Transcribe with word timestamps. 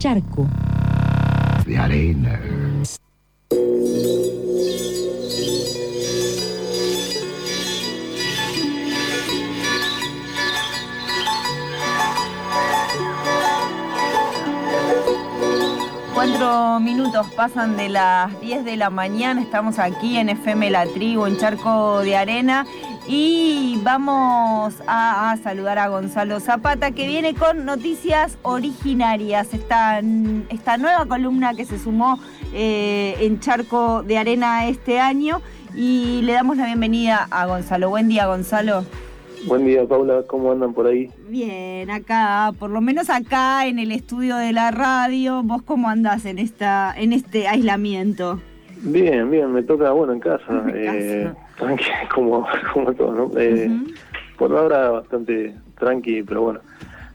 charco. 0.00 0.46
De 1.66 1.76
arena. 1.76 2.40
Cuatro 16.14 16.80
minutos 16.80 17.26
pasan 17.36 17.76
de 17.76 17.90
las 17.90 18.40
10 18.40 18.64
de 18.64 18.76
la 18.78 18.88
mañana, 18.88 19.42
estamos 19.42 19.78
aquí 19.78 20.16
en 20.16 20.30
FM 20.30 20.70
La 20.70 20.86
Tribu, 20.86 21.26
en 21.26 21.36
Charco 21.36 22.00
de 22.00 22.16
Arena, 22.16 22.66
y 23.12 23.80
vamos 23.82 24.76
a, 24.86 25.32
a 25.32 25.36
saludar 25.38 25.80
a 25.80 25.88
Gonzalo 25.88 26.38
Zapata, 26.38 26.92
que 26.92 27.08
viene 27.08 27.34
con 27.34 27.64
noticias 27.64 28.38
originarias, 28.42 29.52
esta, 29.52 30.00
esta 30.48 30.76
nueva 30.76 31.06
columna 31.06 31.54
que 31.54 31.64
se 31.64 31.80
sumó 31.80 32.20
eh, 32.54 33.16
en 33.18 33.40
Charco 33.40 34.04
de 34.04 34.16
Arena 34.16 34.68
este 34.68 35.00
año, 35.00 35.42
y 35.74 36.20
le 36.22 36.34
damos 36.34 36.56
la 36.56 36.66
bienvenida 36.66 37.26
a 37.32 37.46
Gonzalo. 37.46 37.90
Buen 37.90 38.06
día, 38.06 38.26
Gonzalo. 38.26 38.84
Buen 39.48 39.66
día, 39.66 39.84
Paula. 39.88 40.22
¿Cómo 40.28 40.52
andan 40.52 40.72
por 40.72 40.86
ahí? 40.86 41.10
Bien, 41.28 41.90
acá, 41.90 42.52
por 42.60 42.70
lo 42.70 42.80
menos 42.80 43.10
acá 43.10 43.66
en 43.66 43.80
el 43.80 43.90
estudio 43.90 44.36
de 44.36 44.52
la 44.52 44.70
radio. 44.70 45.42
¿Vos 45.42 45.62
cómo 45.62 45.88
andás 45.88 46.26
en 46.26 46.38
esta, 46.38 46.94
en 46.96 47.12
este 47.12 47.48
aislamiento? 47.48 48.38
Bien, 48.82 49.28
bien. 49.30 49.52
Me 49.52 49.62
toca, 49.62 49.90
bueno, 49.90 50.12
en 50.12 50.20
casa. 50.20 50.62
En 50.68 50.72
eh, 50.74 51.32
tranqui, 51.60 51.84
como, 52.14 52.46
como 52.72 52.92
todo, 52.94 53.12
¿no? 53.12 53.30
Eh, 53.38 53.70
Por 54.36 54.56
ahora 54.56 54.90
bastante 54.90 55.54
tranqui, 55.78 56.22
pero 56.22 56.42
bueno. 56.42 56.60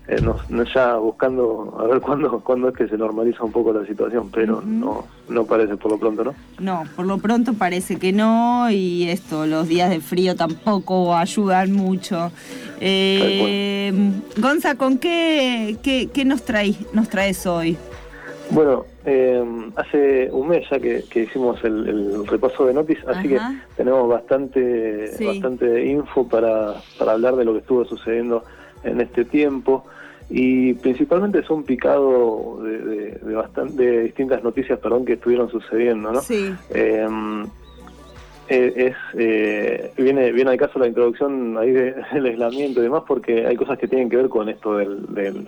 Eh, 0.07 0.21
no, 0.21 0.35
no 0.49 0.63
ya 0.65 0.97
buscando 0.97 1.75
a 1.79 1.87
ver 1.87 1.99
cuándo, 1.99 2.39
cuándo 2.41 2.69
es 2.69 2.75
que 2.75 2.87
se 2.87 2.95
normaliza 2.95 3.43
un 3.43 3.51
poco 3.51 3.73
la 3.73 3.83
situación, 3.87 4.29
pero 4.31 4.61
no, 4.61 5.07
no 5.27 5.45
parece 5.45 5.77
por 5.77 5.93
lo 5.93 5.97
pronto, 5.97 6.23
¿no? 6.23 6.35
No, 6.59 6.83
por 6.95 7.07
lo 7.07 7.17
pronto 7.17 7.55
parece 7.55 7.97
que 7.97 8.13
no 8.13 8.69
y 8.69 9.09
esto, 9.09 9.47
los 9.47 9.67
días 9.67 9.89
de 9.89 10.01
frío 10.01 10.35
tampoco 10.35 11.15
ayudan 11.15 11.71
mucho. 11.71 12.31
Eh, 12.79 13.91
Gonza, 14.37 14.75
¿con 14.75 14.99
qué, 14.99 15.77
qué, 15.81 16.07
qué 16.13 16.23
nos, 16.23 16.43
traes, 16.43 16.77
nos 16.93 17.09
traes 17.09 17.47
hoy? 17.47 17.75
Bueno, 18.51 18.85
eh, 19.05 19.43
hace 19.75 20.29
un 20.31 20.47
mes 20.49 20.67
ya 20.69 20.79
que, 20.79 21.03
que 21.09 21.23
hicimos 21.23 21.63
el, 21.63 21.87
el 21.87 22.27
repaso 22.27 22.65
de 22.65 22.73
noticias, 22.73 23.05
así 23.07 23.33
Ajá. 23.35 23.51
que 23.51 23.75
tenemos 23.77 24.07
bastante, 24.07 25.07
Sí. 25.17 25.25
bastante 25.25 25.85
info 25.85 26.27
para, 26.27 26.75
para 26.99 27.13
hablar 27.13 27.35
de 27.35 27.45
lo 27.45 27.53
que 27.53 27.59
estuvo 27.59 27.83
sucediendo 27.85 28.43
en 28.83 29.01
este 29.01 29.25
tiempo 29.25 29.83
y 30.29 30.73
principalmente 30.75 31.39
es 31.39 31.49
un 31.49 31.63
picado 31.63 32.59
de, 32.63 32.77
de, 32.79 32.95
de 33.21 33.35
bastan- 33.35 33.71
de 33.75 34.03
distintas 34.03 34.43
noticias 34.43 34.79
perdón, 34.79 35.05
que 35.05 35.13
estuvieron 35.13 35.49
sucediendo, 35.49 36.11
¿no? 36.11 36.21
Sí. 36.21 36.53
Eh, 36.69 37.07
eh, 38.49 38.73
es 38.89 38.95
eh, 39.17 39.91
viene 39.97 40.31
viene 40.31 40.51
al 40.51 40.57
caso 40.57 40.79
la 40.79 40.87
introducción 40.87 41.57
ahí 41.57 41.71
de- 41.71 41.95
del 42.13 42.25
aislamiento 42.25 42.79
y 42.79 42.83
demás 42.83 43.03
porque 43.07 43.45
hay 43.45 43.55
cosas 43.55 43.77
que 43.79 43.87
tienen 43.87 44.09
que 44.09 44.17
ver 44.17 44.29
con 44.29 44.49
esto 44.49 44.77
del, 44.77 45.05
del 45.13 45.47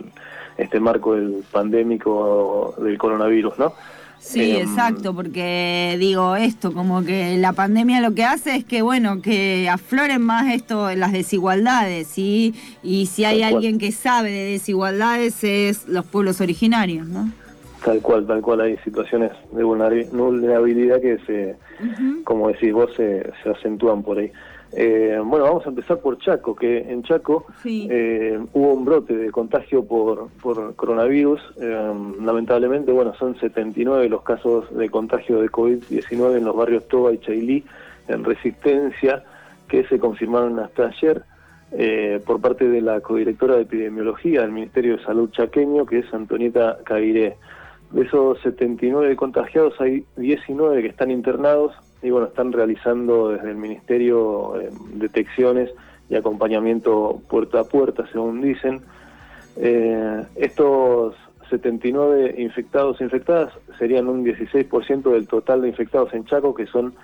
este 0.56 0.80
marco 0.80 1.14
del 1.14 1.44
pandémico 1.52 2.74
del 2.78 2.98
coronavirus, 2.98 3.58
¿no? 3.58 3.72
Sí, 4.20 4.56
Em, 4.56 4.62
exacto, 4.68 5.14
porque 5.14 5.96
digo 6.00 6.34
esto, 6.34 6.72
como 6.72 7.04
que 7.04 7.36
la 7.38 7.52
pandemia 7.52 8.00
lo 8.00 8.14
que 8.14 8.24
hace 8.24 8.56
es 8.56 8.64
que, 8.64 8.82
bueno, 8.82 9.22
que 9.22 9.68
afloren 9.70 10.20
más 10.22 10.52
esto, 10.52 10.92
las 10.96 11.12
desigualdades, 11.12 12.08
¿sí? 12.08 12.52
Y 12.82 13.06
si 13.06 13.24
hay 13.24 13.42
alguien 13.42 13.78
que 13.78 13.92
sabe 13.92 14.30
de 14.32 14.50
desigualdades 14.50 15.44
es 15.44 15.86
los 15.86 16.04
pueblos 16.04 16.40
originarios, 16.40 17.06
¿no? 17.06 17.30
Tal 17.88 18.02
cual, 18.02 18.26
tal 18.26 18.42
cual 18.42 18.60
hay 18.60 18.76
situaciones 18.78 19.32
de 19.50 19.64
vulnerabi- 19.64 20.10
vulnerabilidad 20.10 21.00
que 21.00 21.16
se, 21.26 21.56
como 22.24 22.48
decís 22.48 22.70
vos, 22.72 22.92
se, 22.94 23.30
se 23.42 23.48
acentúan 23.48 24.02
por 24.02 24.18
ahí. 24.18 24.30
Eh, 24.72 25.18
bueno, 25.24 25.46
vamos 25.46 25.64
a 25.64 25.70
empezar 25.70 25.98
por 26.00 26.18
Chaco, 26.18 26.54
que 26.54 26.80
en 26.80 27.02
Chaco 27.02 27.46
Sí. 27.62 27.88
eh, 27.90 28.38
hubo 28.52 28.74
un 28.74 28.84
brote 28.84 29.16
de 29.16 29.30
contagio 29.30 29.84
por, 29.86 30.28
por 30.42 30.74
coronavirus. 30.76 31.40
Eh, 31.58 31.92
lamentablemente, 32.22 32.92
bueno, 32.92 33.14
son 33.14 33.38
79 33.40 34.10
los 34.10 34.22
casos 34.22 34.66
de 34.76 34.90
contagio 34.90 35.40
de 35.40 35.48
COVID-19 35.48 36.36
en 36.36 36.44
los 36.44 36.54
barrios 36.54 36.86
Toba 36.88 37.14
y 37.14 37.18
Chailí, 37.18 37.64
en 38.08 38.22
Resistencia, 38.24 39.24
que 39.66 39.84
se 39.84 39.98
confirmaron 39.98 40.58
hasta 40.58 40.88
ayer 40.88 41.22
eh, 41.72 42.20
por 42.26 42.38
parte 42.40 42.68
de 42.68 42.82
la 42.82 43.00
codirectora 43.00 43.56
de 43.56 43.62
epidemiología 43.62 44.42
del 44.42 44.52
Ministerio 44.52 44.98
de 44.98 45.04
Salud 45.04 45.30
chaqueño, 45.30 45.86
que 45.86 46.00
es 46.00 46.12
Antonieta 46.12 46.76
Cairé. 46.84 47.36
De 47.90 48.02
esos 48.02 48.40
79 48.42 49.16
contagiados 49.16 49.80
hay 49.80 50.04
19 50.16 50.82
que 50.82 50.88
están 50.88 51.10
internados 51.10 51.72
y 52.02 52.10
bueno, 52.10 52.26
están 52.26 52.52
realizando 52.52 53.30
desde 53.30 53.50
el 53.50 53.56
Ministerio 53.56 54.60
eh, 54.60 54.70
detecciones 54.94 55.70
y 56.08 56.14
acompañamiento 56.14 57.20
puerta 57.28 57.60
a 57.60 57.64
puerta, 57.64 58.06
según 58.12 58.40
dicen. 58.40 58.80
Eh, 59.56 60.22
estos 60.36 61.14
79 61.50 62.34
infectados 62.38 63.00
e 63.00 63.04
infectadas 63.04 63.52
serían 63.78 64.08
un 64.08 64.24
16% 64.24 65.10
del 65.10 65.26
total 65.26 65.62
de 65.62 65.68
infectados 65.68 66.12
en 66.14 66.24
Chaco, 66.24 66.54
que 66.54 66.66
son 66.66 66.94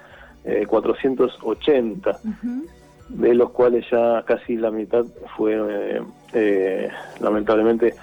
eh, 0.45 0.67
480 0.67 2.11
Ujú. 2.11 2.67
de 3.09 3.35
los 3.35 3.51
cuales 3.51 3.85
ya 3.91 4.23
casi 4.27 4.57
la 4.57 4.71
mitad 4.71 5.05
fue, 5.37 5.55
eh, 5.55 6.03
eh, 6.35 6.91
lamentablemente, 7.21 7.95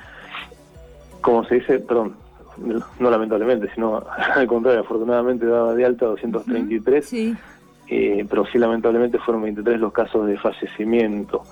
como 1.22 1.44
se 1.46 1.56
dice, 1.56 1.80
perdón, 1.80 2.16
no 2.57 3.09
lamentablemente, 3.09 3.69
sino 3.73 4.03
al 4.35 4.47
contrario, 4.47 4.81
afortunadamente 4.81 5.45
daba 5.45 5.73
de 5.73 5.85
alta 5.85 6.06
233, 6.07 7.06
Sí. 7.06 7.35
eh, 7.89 8.25
pero 8.29 8.45
sí 8.45 8.57
lamentablemente 8.57 9.17
fueron 9.19 9.44
23 9.44 9.79
los 9.79 9.94
casos 9.94 10.28
de 10.28 10.38
fallecimiento. 10.38 11.44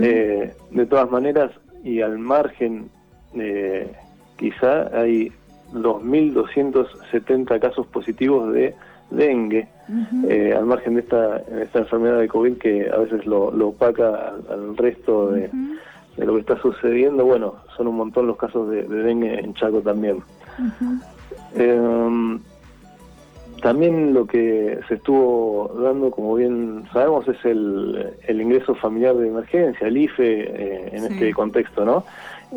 Eh, 0.00 0.54
de 0.70 0.86
todas 0.86 1.10
maneras, 1.10 1.50
y 1.82 2.00
al 2.00 2.18
margen, 2.18 2.90
eh, 3.34 3.90
quizá 4.36 4.88
hay 4.98 5.32
2.270 5.72 7.58
casos 7.60 7.86
positivos 7.86 8.52
de 8.52 8.74
dengue, 9.10 9.68
eh, 10.28 10.54
al 10.56 10.64
margen 10.66 10.94
de 10.94 11.00
esta, 11.00 11.36
esta 11.60 11.80
enfermedad 11.80 12.18
de 12.20 12.28
COVID 12.28 12.56
que 12.58 12.88
a 12.90 12.96
veces 12.98 13.26
lo, 13.26 13.50
lo 13.50 13.68
opaca 13.68 14.08
al, 14.28 14.44
al 14.50 14.76
resto 14.76 15.30
de. 15.32 15.50
De 16.16 16.26
lo 16.26 16.34
que 16.34 16.40
está 16.40 16.60
sucediendo. 16.60 17.24
Bueno, 17.24 17.54
son 17.76 17.88
un 17.88 17.96
montón 17.96 18.26
los 18.26 18.36
casos 18.36 18.68
de, 18.70 18.82
de 18.84 19.02
dengue 19.02 19.38
en 19.40 19.54
Chaco 19.54 19.80
también. 19.80 20.22
Eh, 21.54 22.38
también 23.62 24.12
lo 24.12 24.26
que 24.26 24.80
se 24.88 24.94
estuvo 24.94 25.72
dando, 25.80 26.10
como 26.10 26.34
bien 26.34 26.82
sabemos, 26.92 27.28
es 27.28 27.44
el, 27.44 28.12
el 28.26 28.40
ingreso 28.40 28.74
familiar 28.74 29.14
de 29.16 29.28
emergencia, 29.28 29.86
el 29.86 29.96
IFE, 29.98 30.40
eh, 30.40 30.88
en 30.92 31.00
Sí. 31.06 31.12
este 31.12 31.32
contexto, 31.32 31.84
¿no? 31.84 32.04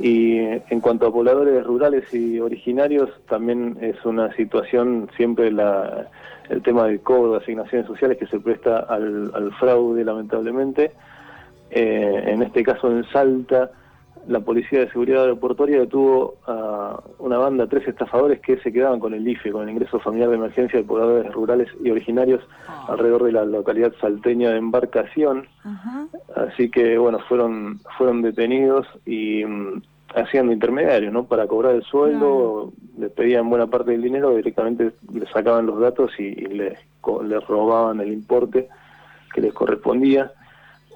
Y 0.01 0.39
en 0.39 0.79
cuanto 0.81 1.05
a 1.07 1.11
pobladores 1.13 1.63
rurales 1.63 2.11
y 2.13 2.39
originarios, 2.39 3.09
también 3.29 3.77
es 3.81 4.03
una 4.03 4.33
situación, 4.35 5.07
siempre 5.15 5.51
la, 5.51 6.07
el 6.49 6.61
tema 6.63 6.87
del 6.87 6.99
cobro 7.01 7.33
de 7.33 7.37
asignaciones 7.37 7.85
sociales 7.87 8.17
que 8.17 8.25
se 8.27 8.39
presta 8.39 8.79
al, 8.79 9.31
al 9.35 9.51
fraude, 9.53 10.03
lamentablemente. 10.03 10.91
Eh, 11.71 12.23
en 12.27 12.43
este 12.43 12.63
caso 12.63 12.89
en 12.89 13.03
Salta, 13.11 13.71
la 14.27 14.39
Policía 14.39 14.79
de 14.79 14.89
Seguridad 14.89 15.21
Aeroportuaria 15.21 15.79
detuvo 15.81 16.35
a 16.47 16.99
una 17.19 17.37
banda, 17.37 17.67
tres 17.67 17.87
estafadores 17.87 18.39
que 18.41 18.57
se 18.57 18.71
quedaban 18.73 18.99
con 18.99 19.13
el 19.13 19.27
IFE, 19.27 19.51
con 19.51 19.63
el 19.63 19.69
ingreso 19.69 19.99
familiar 19.99 20.29
de 20.29 20.35
emergencia 20.37 20.79
de 20.79 20.85
pobladores 20.85 21.31
rurales 21.31 21.67
y 21.83 21.91
originarios 21.91 22.41
Ah. 22.67 22.85
alrededor 22.89 23.23
de 23.23 23.31
la 23.33 23.45
localidad 23.45 23.93
salteña 24.01 24.49
de 24.49 24.57
Embarcación. 24.57 25.47
Así 26.35 26.69
que, 26.71 26.97
bueno, 26.97 27.19
fueron 27.27 27.79
fueron 27.97 28.21
detenidos 28.23 28.87
y 29.05 29.45
mm, 29.45 29.81
hacían 30.15 30.47
de 30.47 30.53
intermediarios, 30.53 31.13
¿no? 31.13 31.25
Para 31.25 31.45
cobrar 31.45 31.75
el 31.75 31.83
sueldo, 31.83 32.71
les 32.97 33.11
pedían 33.11 33.49
buena 33.49 33.67
parte 33.67 33.91
del 33.91 34.01
dinero, 34.01 34.35
directamente 34.35 34.91
les 35.13 35.29
sacaban 35.29 35.65
los 35.67 35.79
datos 35.79 36.11
y, 36.17 36.23
y 36.23 36.45
les, 36.47 36.79
les 37.25 37.47
robaban 37.47 37.99
el 37.99 38.11
importe 38.13 38.69
que 39.33 39.41
les 39.41 39.53
correspondía. 39.53 40.31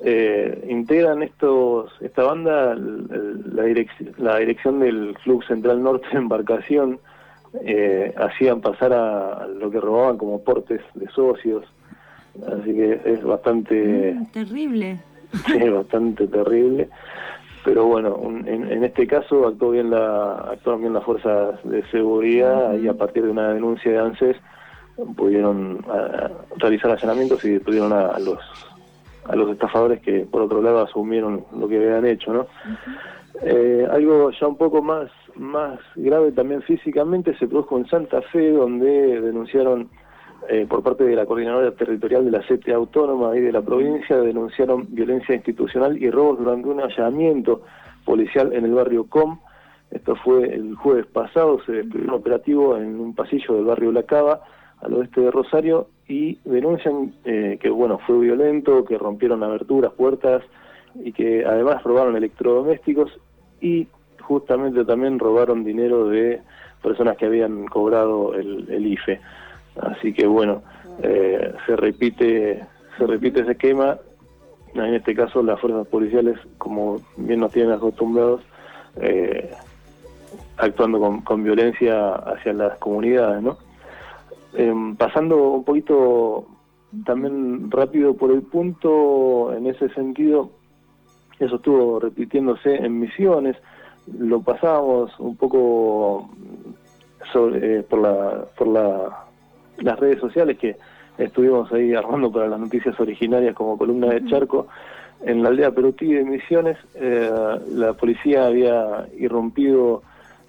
Eh, 0.02 0.66
integran 0.70 1.22
estos 1.24 1.92
esta 2.02 2.24
banda 2.24 2.74
la, 2.74 3.66
direc- 3.66 4.16
la 4.18 4.38
dirección 4.38 4.80
del 4.80 5.14
Club 5.24 5.44
Central 5.44 5.84
Norte 5.84 6.08
de 6.12 6.18
Embarcación, 6.20 7.00
eh, 7.66 8.14
hacían 8.18 8.62
pasar 8.62 8.94
a, 8.94 9.46
lo 9.48 9.70
que 9.70 9.80
robaban 9.82 10.18
como 10.18 10.42
portes 10.44 10.80
de 10.94 11.08
socios, 11.10 11.66
así 12.48 12.74
que 12.74 13.02
es 13.06 13.24
bastante... 13.24 14.14
Mm, 14.14 14.26
terrible. 14.32 15.00
Sí, 15.48 15.70
bastante 15.70 16.28
terrible. 16.28 16.90
Pero 17.66 17.86
bueno, 17.86 18.16
un- 18.16 18.48
en, 18.48 18.72
en 18.72 18.84
este 18.86 19.06
caso 19.06 19.48
actuó 19.48 19.72
bien 19.72 19.90
la, 19.90 20.36
actuaron 20.52 20.82
bien 20.82 20.94
las 20.94 21.04
fuerzas 21.04 21.62
de 21.66 21.84
seguridad 21.92 22.74
y 22.78 22.88
a 22.88 22.94
partir 22.94 23.24
de 23.26 23.32
una 23.32 23.54
denuncia 23.54 23.92
de 23.92 24.00
ANSES 24.00 24.38
pudieron 25.18 25.84
ah, 25.90 26.30
realizar 26.58 26.92
allanamientos 26.92 27.44
y 27.46 27.52
detuvieron 27.52 27.92
a, 27.94 28.08
a 28.08 28.20
los 28.20 28.40
a 29.30 29.36
los 29.36 29.52
estafadores 29.52 30.02
que 30.02 30.26
por 30.26 30.42
otro 30.42 30.62
lado 30.62 30.82
asumieron 30.82 31.46
lo 31.56 31.68
que 31.68 31.78
habían 31.78 32.06
hecho, 32.06 32.34
¿no? 32.34 32.48
Eh, 33.44 33.88
algo 33.90 34.32
ya 34.32 34.48
un 34.48 34.58
poco 34.58 34.82
más, 34.82 35.10
más 35.36 35.80
grave 35.96 36.32
también 36.32 36.62
físicamente 36.64 37.38
se 37.38 37.48
produjo 37.48 37.78
en 37.78 37.88
Santa 37.88 38.22
Fe, 38.24 38.52
donde 38.52 39.22
denunciaron 39.22 39.88
eh, 40.50 40.66
por 40.68 40.82
parte 40.82 41.04
de 41.04 41.16
la 41.16 41.26
Coordinadora 41.26 41.72
Territorial 41.72 42.26
de 42.26 42.32
la 42.32 42.42
CETE 42.48 42.74
Autónoma 42.74 43.38
y 43.38 43.42
de 43.42 43.52
la 43.52 43.62
provincia, 43.62 44.18
denunciaron 44.18 44.88
violencia 44.90 45.36
institucional 45.36 46.02
y 46.02 46.10
robos 46.10 46.40
durante 46.40 46.68
un 46.68 46.82
allanamiento 46.82 47.62
policial 48.06 48.52
en 48.54 48.66
el 48.66 48.74
barrio 48.74 49.06
Com. 49.08 49.40
Esto 49.92 50.16
fue 50.16 50.54
el 50.54 50.76
jueves 50.76 51.06
pasado, 51.06 51.64
se 51.66 51.72
desplegó 51.74 52.08
un 52.08 52.14
operativo 52.16 52.78
en 52.78 53.00
un 53.00 53.14
pasillo 53.14 53.56
del 53.56 53.66
barrio 53.66 53.92
La 53.92 54.04
Cava, 54.04 54.42
al 54.82 54.94
oeste 54.94 55.22
de 55.22 55.32
Rosario, 55.32 55.88
y 56.10 56.40
denuncian 56.44 57.14
eh, 57.24 57.60
que 57.62 57.70
bueno 57.70 58.00
fue 58.00 58.20
violento, 58.20 58.84
que 58.84 58.98
rompieron 58.98 59.44
aberturas, 59.44 59.94
puertas, 59.94 60.44
y 60.96 61.14
que 61.14 61.46
además 61.46 61.84
robaron 61.84 62.18
electrodomésticos 62.18 63.12
y 63.62 63.88
justamente 64.20 64.84
también 64.84 65.20
robaron 65.20 65.64
dinero 65.64 66.08
de 66.08 66.42
personas 66.82 67.16
que 67.16 67.28
habían 67.28 67.68
cobrado 67.68 68.34
el, 68.34 68.88
IFE. 68.88 69.22
Así 69.80 70.12
que 70.12 70.26
bueno, 70.26 70.64
eh, 71.04 71.54
se 71.68 71.76
repite 71.76 72.66
se 72.98 73.06
repite 73.08 73.42
ese 73.42 73.52
esquema. 73.52 74.00
En 74.74 74.96
este 74.96 75.14
caso 75.14 75.44
las 75.44 75.60
fuerzas 75.62 75.88
policiales, 75.88 76.40
como 76.58 77.02
bien 77.18 77.40
nos 77.40 77.52
tienen 77.52 77.72
acostumbrados, 77.72 78.42
eh, 79.00 79.52
actuando 80.58 81.00
con, 81.00 81.22
con, 81.22 81.44
violencia 81.44 82.16
hacia 82.16 82.54
las 82.54 82.78
comunidades, 82.80 83.44
¿no? 83.44 83.58
Em, 84.54 84.96
pasando 84.96 85.52
un 85.52 85.64
poquito 85.64 86.48
también 87.06 87.70
rápido 87.70 88.16
por 88.16 88.32
el 88.32 88.42
punto, 88.42 89.54
en 89.54 89.68
ese 89.68 89.90
sentido, 89.90 90.50
eso 91.40 91.56
estuvo 91.58 92.00
repitiéndose 92.00 92.76
en 92.76 93.00
misiones, 93.00 93.56
lo 94.18 94.42
pasábamos 94.42 95.18
un 95.20 95.36
poco 95.36 96.30
sobre, 97.32 97.80
eh, 97.80 97.84
por, 97.84 98.00
la, 98.00 98.46
por 98.58 98.68
la, 98.68 99.26
las 99.78 100.00
redes 100.00 100.20
sociales 100.20 100.58
que 100.58 100.76
estuvimos 101.18 101.72
ahí 101.72 101.94
armando 101.94 102.32
para 102.32 102.48
las 102.48 102.60
noticias 102.60 103.00
originarias 103.00 103.54
como 103.54 103.78
columna 103.78 104.08
de 104.08 104.26
Charco. 104.26 104.68
En 105.22 105.44
la 105.44 105.50
aldea 105.50 105.72
Perutí 105.72 106.14
de 106.14 106.24
Misiones, 106.24 106.78
eh, 106.96 107.30
la 107.74 107.94
policía 107.94 108.48
había 108.48 109.06
irrumpido 109.18 110.02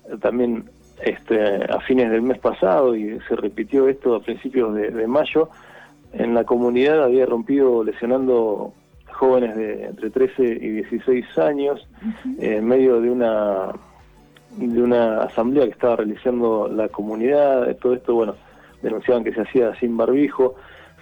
eh, 0.08 0.16
también 0.20 0.64
este, 1.02 1.64
a 1.64 1.80
fines 1.80 2.10
del 2.10 2.22
mes 2.22 2.38
pasado 2.38 2.94
y 2.94 3.18
se 3.28 3.36
repitió 3.36 3.88
esto 3.88 4.14
a 4.14 4.20
principios 4.20 4.74
de, 4.74 4.90
de 4.90 5.06
mayo. 5.06 5.48
En 6.12 6.34
la 6.34 6.44
comunidad 6.44 7.04
había 7.04 7.26
rompido 7.26 7.84
lesionando 7.84 8.72
jóvenes 9.20 9.54
de 9.54 9.84
entre 9.84 10.10
13 10.10 10.42
y 10.42 10.68
16 10.70 11.38
años, 11.38 11.86
en 12.38 12.66
medio 12.66 13.00
de 13.00 13.10
una 13.10 13.72
de 14.56 14.82
una 14.82 15.22
asamblea 15.22 15.66
que 15.66 15.72
estaba 15.72 15.96
realizando 15.96 16.68
la 16.68 16.88
comunidad, 16.88 17.76
todo 17.76 17.94
esto, 17.94 18.14
bueno, 18.14 18.34
denunciaban 18.82 19.22
que 19.22 19.32
se 19.32 19.42
hacía 19.42 19.74
sin 19.76 19.96
barbijo, 19.96 20.56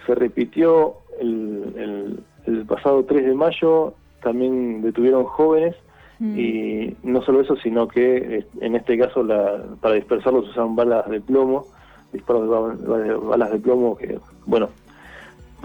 se 0.05 0.13
repitió 0.15 0.97
el, 1.19 2.21
el, 2.45 2.65
pasado 2.65 3.03
3 3.05 3.25
de 3.25 3.33
mayo, 3.33 3.93
también 4.21 4.81
detuvieron 4.81 5.23
jóvenes, 5.23 5.75
mm. 6.19 6.39
y 6.39 6.95
no 7.03 7.21
solo 7.21 7.41
eso, 7.41 7.55
sino 7.57 7.87
que 7.87 8.37
eh, 8.37 8.47
en 8.61 8.75
este 8.75 8.97
caso 8.97 9.23
la, 9.23 9.63
para 9.81 9.95
dispersarlos 9.95 10.49
usaban 10.49 10.75
balas 10.75 11.09
de 11.09 11.21
plomo, 11.21 11.65
disparos 12.13 12.79
de 12.79 13.13
balas 13.15 13.51
de 13.51 13.59
plomo, 13.59 13.97
que 13.97 14.19
bueno, 14.45 14.69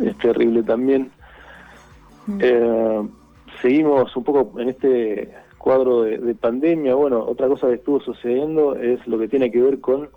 es 0.02 0.16
terrible 0.18 0.62
también. 0.62 1.10
Eh, 2.40 3.02
seguimos 3.60 4.14
un 4.16 4.24
poco 4.24 4.60
en 4.60 4.70
este 4.70 5.32
cuadro 5.58 6.02
de, 6.02 6.34
pandemia. 6.34 6.94
Bueno, 6.94 7.24
otra 7.24 7.48
cosa 7.48 7.68
que 7.68 7.74
estuvo 7.74 8.00
sucediendo 8.00 8.76
es 8.76 9.06
lo 9.06 9.18
que 9.18 9.28
tiene 9.28 9.50
que 9.50 9.62
ver 9.62 9.80
con 9.80 10.08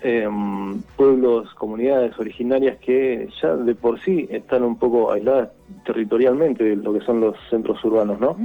em, 0.00 0.82
pueblos, 0.96 1.54
comunidades 1.54 2.18
originarias 2.18 2.78
que 2.78 3.28
ya 3.40 3.54
de 3.56 3.74
por 3.74 4.00
sí 4.00 4.26
están 4.30 4.64
un 4.64 4.76
poco 4.76 5.12
aisladas 5.12 5.50
territorialmente 5.84 6.64
de 6.64 6.76
lo 6.76 6.92
que 6.92 7.00
son 7.00 7.20
los 7.20 7.36
centros 7.48 7.84
urbanos, 7.84 8.18
¿no? 8.18 8.36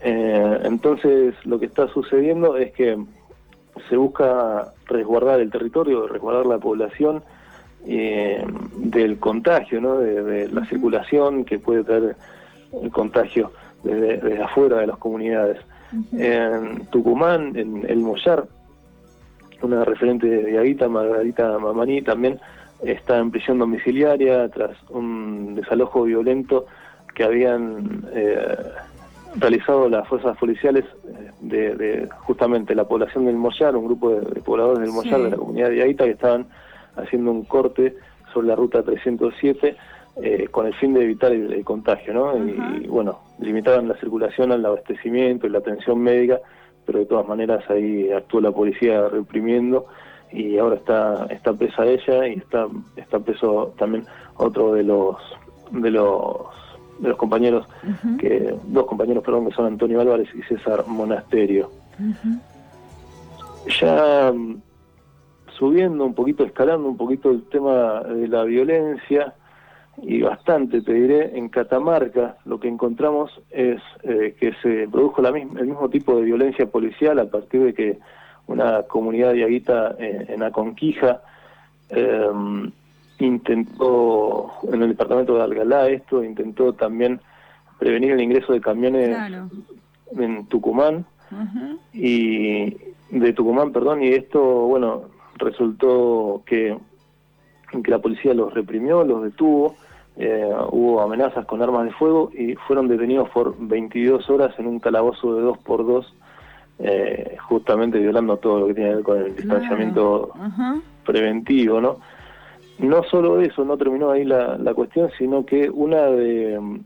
Eh, 0.00 0.60
entonces, 0.64 1.34
lo 1.44 1.58
que 1.58 1.66
está 1.66 1.88
sucediendo 1.88 2.56
es 2.56 2.72
que 2.72 2.98
se 3.88 3.96
busca 3.96 4.72
resguardar 4.86 5.40
el 5.40 5.50
territorio, 5.50 6.06
resguardar 6.06 6.46
la 6.46 6.58
población 6.58 7.22
eh, 7.86 8.44
del 8.76 9.18
contagio, 9.18 9.80
¿no? 9.80 9.98
de, 9.98 10.48
la 10.48 10.64
circulación 10.66 11.44
que 11.44 11.58
puede 11.58 11.84
traer 11.84 12.16
el 12.82 12.90
contagio 12.90 13.52
desde, 13.82 14.42
afuera 14.42 14.78
de 14.78 14.86
las 14.88 14.98
comunidades. 14.98 15.60
En 16.12 16.86
Tucumán, 16.86 17.56
en 17.56 17.88
El 17.88 17.98
Mollar, 17.98 18.46
una 19.62 19.84
referente 19.84 20.26
de 20.26 20.58
Aguita, 20.58 20.88
Margarita 20.88 21.58
Mamaní, 21.58 22.02
también 22.02 22.40
está 22.82 23.18
en 23.18 23.30
prisión 23.30 23.58
domiciliaria 23.58 24.48
tras 24.48 24.76
un 24.90 25.54
desalojo 25.54 26.02
violento 26.02 26.66
que 27.14 27.24
habían 27.24 28.04
eh, 28.12 28.56
realizado 29.34 29.88
las 29.88 30.06
fuerzas 30.08 30.36
policiales 30.38 30.84
eh, 31.08 31.30
de, 31.40 32.08
justamente 32.20 32.74
la 32.74 32.84
población 32.84 33.26
del 33.26 33.36
Mollar, 33.36 33.76
un 33.76 33.86
grupo 33.86 34.10
de, 34.10 34.40
pobladores 34.40 34.80
del 34.80 34.92
Mollar 34.92 35.20
de 35.20 35.30
la 35.30 35.36
comunidad 35.36 35.70
de 35.70 35.82
Aguita 35.82 36.04
que 36.04 36.12
estaban 36.12 36.46
haciendo 36.96 37.30
un 37.30 37.44
corte 37.44 37.96
sobre 38.32 38.48
la 38.48 38.56
ruta 38.56 38.82
307 38.82 39.76
eh, 40.22 40.48
con 40.50 40.66
el 40.66 40.74
fin 40.74 40.94
de 40.94 41.02
evitar 41.02 41.32
el, 41.32 41.62
contagio, 41.64 42.14
¿no? 42.14 42.38
Y 42.38 42.86
bueno, 42.86 43.20
limitaban 43.38 43.86
la 43.86 43.96
circulación 43.98 44.50
al 44.50 44.64
abastecimiento 44.64 45.46
y 45.46 45.50
la 45.50 45.58
atención 45.58 46.00
médica, 46.00 46.40
pero 46.86 47.00
de 47.00 47.06
todas 47.06 47.28
maneras 47.28 47.68
ahí 47.68 48.10
actuó 48.10 48.40
la 48.40 48.50
policía 48.50 49.08
reprimiendo 49.08 49.86
y 50.32 50.56
ahora 50.58 50.76
está 50.76 51.26
está 51.30 51.52
presa 51.52 51.84
ella 51.84 52.26
y 52.28 52.34
está 52.34 52.66
está 52.96 53.20
preso 53.20 53.74
también 53.78 54.06
otro 54.36 54.72
de 54.72 54.84
los 54.84 55.16
de 55.70 55.90
los 55.90 56.46
de 56.98 57.08
los 57.08 57.16
compañeros 57.16 57.66
que 58.18 58.54
dos 58.64 58.86
compañeros 58.86 59.22
perdón 59.24 59.48
que 59.48 59.54
son 59.54 59.66
Antonio 59.66 60.00
Álvarez 60.00 60.28
y 60.34 60.42
César 60.42 60.84
Monasterio. 60.86 61.70
Ya 63.80 64.32
subiendo 65.58 66.04
un 66.04 66.14
poquito, 66.14 66.44
escalando 66.44 66.88
un 66.88 66.96
poquito 66.96 67.30
el 67.30 67.42
tema 67.44 68.02
de 68.02 68.28
la 68.28 68.44
violencia 68.44 69.34
y 70.02 70.20
bastante, 70.20 70.82
te 70.82 70.92
diré, 70.92 71.38
en 71.38 71.48
Catamarca 71.48 72.36
lo 72.44 72.60
que 72.60 72.68
encontramos 72.68 73.30
es 73.50 73.80
eh, 74.02 74.36
que 74.38 74.52
se 74.62 74.86
produjo 74.88 75.22
la 75.22 75.32
misma, 75.32 75.60
el 75.60 75.66
mismo 75.66 75.88
tipo 75.88 76.16
de 76.16 76.24
violencia 76.24 76.66
policial 76.66 77.18
a 77.18 77.24
partir 77.30 77.62
de 77.62 77.74
que 77.74 77.98
una 78.46 78.82
comunidad 78.82 79.32
de 79.32 79.44
Aguita 79.44 79.96
eh, 79.98 80.26
en 80.28 80.42
Aconquija 80.42 81.22
em, 81.88 82.70
intentó, 83.18 84.52
en 84.72 84.82
el 84.82 84.88
departamento 84.90 85.36
de 85.36 85.42
Algalá 85.42 85.88
esto, 85.88 86.22
intentó 86.22 86.72
también 86.72 87.20
prevenir 87.78 88.12
el 88.12 88.20
ingreso 88.20 88.52
de 88.52 88.60
camiones 88.60 89.16
en 90.16 90.46
Tucumán. 90.46 91.06
Y 91.92 92.76
de 93.10 93.32
Tucumán, 93.32 93.72
perdón, 93.72 94.02
y 94.02 94.08
esto, 94.08 94.40
bueno, 94.40 95.02
resultó 95.36 96.42
que, 96.46 96.76
que 97.82 97.90
la 97.90 97.98
policía 97.98 98.34
los 98.34 98.54
reprimió, 98.54 99.04
los 99.04 99.22
detuvo, 99.22 99.76
eh, 100.16 100.50
hubo 100.70 101.02
amenazas 101.02 101.44
con 101.44 101.62
armas 101.62 101.84
de 101.84 101.92
fuego 101.92 102.30
y 102.32 102.54
fueron 102.54 102.88
detenidos 102.88 103.28
por 103.30 103.54
22 103.58 104.30
horas 104.30 104.58
en 104.58 104.66
un 104.66 104.80
calabozo 104.80 105.34
de 105.34 105.42
2 105.42 105.58
por 105.58 105.86
2 105.86 106.14
eh, 106.78 107.36
justamente 107.48 107.98
violando 107.98 108.36
todo 108.38 108.60
lo 108.60 108.66
que 108.68 108.74
tiene 108.74 108.90
que 108.90 108.94
ver 108.96 109.04
con 109.04 109.18
el 109.18 109.36
distanciamiento 109.36 110.32
preventivo, 111.04 111.80
¿no? 111.80 111.98
No 112.78 113.02
solo 113.04 113.40
eso, 113.40 113.64
no 113.64 113.76
terminó 113.76 114.10
ahí 114.10 114.24
la, 114.24 114.58
la 114.58 114.74
cuestión, 114.74 115.10
sino 115.16 115.46
que 115.46 115.70
una 115.70 116.02
de, 116.06 116.80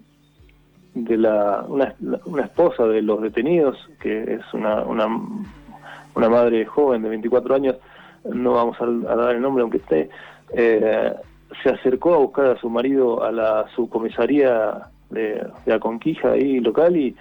de 0.95 1.17
la, 1.17 1.65
una, 1.67 1.95
una 2.25 2.43
esposa 2.43 2.87
de 2.87 3.03
los 3.03 3.21
detenidos, 3.21 3.77
que 4.01 4.35
es 4.35 4.55
una, 4.55 4.83
una, 4.83 5.07
una 6.15 6.29
madre 6.29 6.65
joven 6.65 7.03
de 7.03 7.09
24 7.09 7.55
años, 7.55 7.77
no 8.25 8.53
vamos 8.53 8.77
a, 8.81 8.87
dar 9.17 9.35
el 9.35 9.41
nombre 9.41 9.63
aunque 9.63 9.79
esté, 9.79 10.11
eh, 10.53 11.13
se 11.63 11.69
acercó 11.71 12.15
a 12.15 12.19
buscar 12.19 12.47
a 12.47 12.61
su 12.61 12.69
marido 12.71 13.25
a 13.25 13.33
la 13.33 13.67
subcomisaría 13.75 14.89
de, 15.11 15.45
de 15.67 15.73
Aconquija 15.73 16.33
ahí 16.33 16.61
local 16.61 16.97
y 16.97 17.17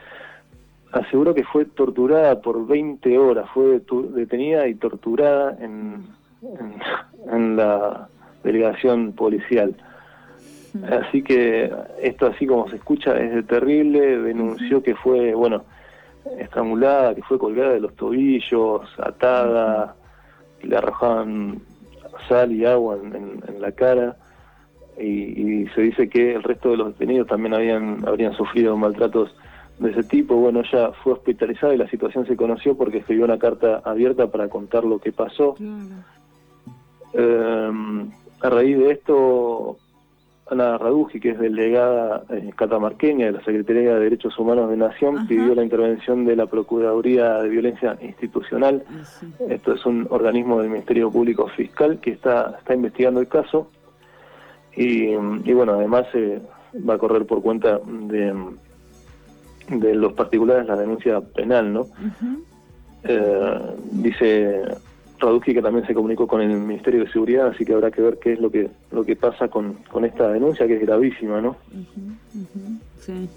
aseguró 0.91 1.33
que 1.33 1.43
fue 1.43 1.65
torturada 1.65 2.39
por 2.41 2.65
20 2.65 3.17
horas, 3.17 3.49
fue 3.53 3.81
detenida 4.13 4.67
y 4.67 4.75
torturada 4.75 5.55
en, 5.59 6.07
en, 7.31 7.55
la 7.55 8.07
delegación 8.43 9.13
policial. 9.13 9.75
Así 10.89 11.23
que 11.23 11.71
esto 12.01 12.27
así 12.27 12.45
como 12.45 12.69
se 12.69 12.75
escucha 12.75 13.19
es 13.19 13.33
de 13.33 13.43
terrible, 13.43 14.19
denunció 14.19 14.83
que 14.83 14.95
fue, 14.95 15.33
bueno, 15.33 15.63
estrangulada, 16.37 17.15
que 17.15 17.23
fue 17.23 17.39
colgada 17.39 17.71
de 17.73 17.79
los 17.79 17.95
tobillos, 17.95 18.81
atada, 18.99 19.95
le 20.61 20.77
arrojaban 20.77 21.59
sal 22.27 22.51
y 22.51 22.65
agua 22.65 22.97
en, 23.01 23.61
la 23.61 23.71
cara 23.71 24.17
y, 24.99 25.65
se 25.73 25.81
dice 25.81 26.09
que 26.09 26.35
el 26.35 26.43
resto 26.43 26.71
de 26.71 26.77
los 26.77 26.87
detenidos 26.89 27.27
también 27.27 27.53
habían 27.53 28.05
habrían 28.05 28.33
sufrido 28.33 28.75
maltratos 28.75 29.35
de 29.79 29.91
ese 29.91 30.03
tipo. 30.03 30.35
Bueno, 30.35 30.61
ella 30.61 30.91
fue 31.03 31.13
hospitalizada 31.13 31.73
y 31.73 31.77
la 31.77 31.89
situación 31.89 32.25
se 32.27 32.35
conoció 32.35 32.75
porque 32.75 32.97
escribió 32.97 33.25
una 33.25 33.39
carta 33.39 33.81
abierta 33.85 34.27
para 34.27 34.49
contar 34.49 34.83
lo 34.83 34.99
que 34.99 35.11
pasó. 35.11 35.55
Eh, 37.13 37.71
a 38.41 38.49
raíz 38.49 38.77
de 38.77 38.91
esto, 38.91 39.77
Ana 40.49 40.77
Raduji, 40.77 41.19
que 41.19 41.31
es 41.31 41.39
delegada 41.39 42.23
eh, 42.29 42.51
catamarqueña 42.55 43.27
de 43.27 43.31
la 43.33 43.43
Secretaría 43.43 43.95
de 43.95 43.99
Derechos 43.99 44.37
Humanos 44.39 44.69
de 44.69 44.77
Nación, 44.77 45.27
pidió 45.27 45.53
la 45.53 45.63
intervención 45.63 46.25
de 46.25 46.35
la 46.35 46.45
Procuraduría 46.45 47.41
de 47.41 47.49
Violencia 47.49 47.97
Institucional. 48.01 48.83
Esto 49.47 49.73
es 49.73 49.85
un 49.85 50.07
organismo 50.09 50.59
del 50.59 50.69
Ministerio 50.69 51.11
Público 51.11 51.47
Fiscal 51.49 51.99
que 51.99 52.11
está, 52.11 52.55
está 52.57 52.73
investigando 52.73 53.19
el 53.19 53.27
caso. 53.27 53.69
Y, 54.75 55.13
bueno, 55.53 55.73
además 55.73 56.05
eh, 56.13 56.41
va 56.87 56.93
a 56.93 56.97
correr 56.97 57.25
por 57.25 57.41
cuenta 57.41 57.79
de, 57.85 58.33
de 59.67 59.95
los 59.95 60.13
particulares 60.13 60.65
la 60.67 60.77
denuncia 60.77 61.19
penal, 61.19 61.73
¿no? 61.73 61.87
Eh, 63.03 63.59
dice 63.91 64.63
Raduski 65.19 65.53
que 65.53 65.61
también 65.61 65.85
se 65.85 65.93
comunicó 65.93 66.27
con 66.27 66.41
el 66.41 66.49
Ministerio 66.49 67.03
de 67.03 67.11
Seguridad, 67.11 67.47
así 67.47 67.65
que 67.65 67.73
habrá 67.73 67.91
que 67.91 68.01
ver 68.01 68.19
qué 68.19 68.33
es 68.33 68.39
lo 68.39 68.49
que 68.49 68.69
lo 68.91 69.03
que 69.03 69.15
pasa 69.15 69.47
con, 69.47 69.75
con 69.91 70.05
esta 70.05 70.29
denuncia 70.31 70.67
que 70.67 70.75
es 70.75 70.81
gravísima, 70.81 71.41
¿no? 71.41 71.57
Sí. 72.99 73.29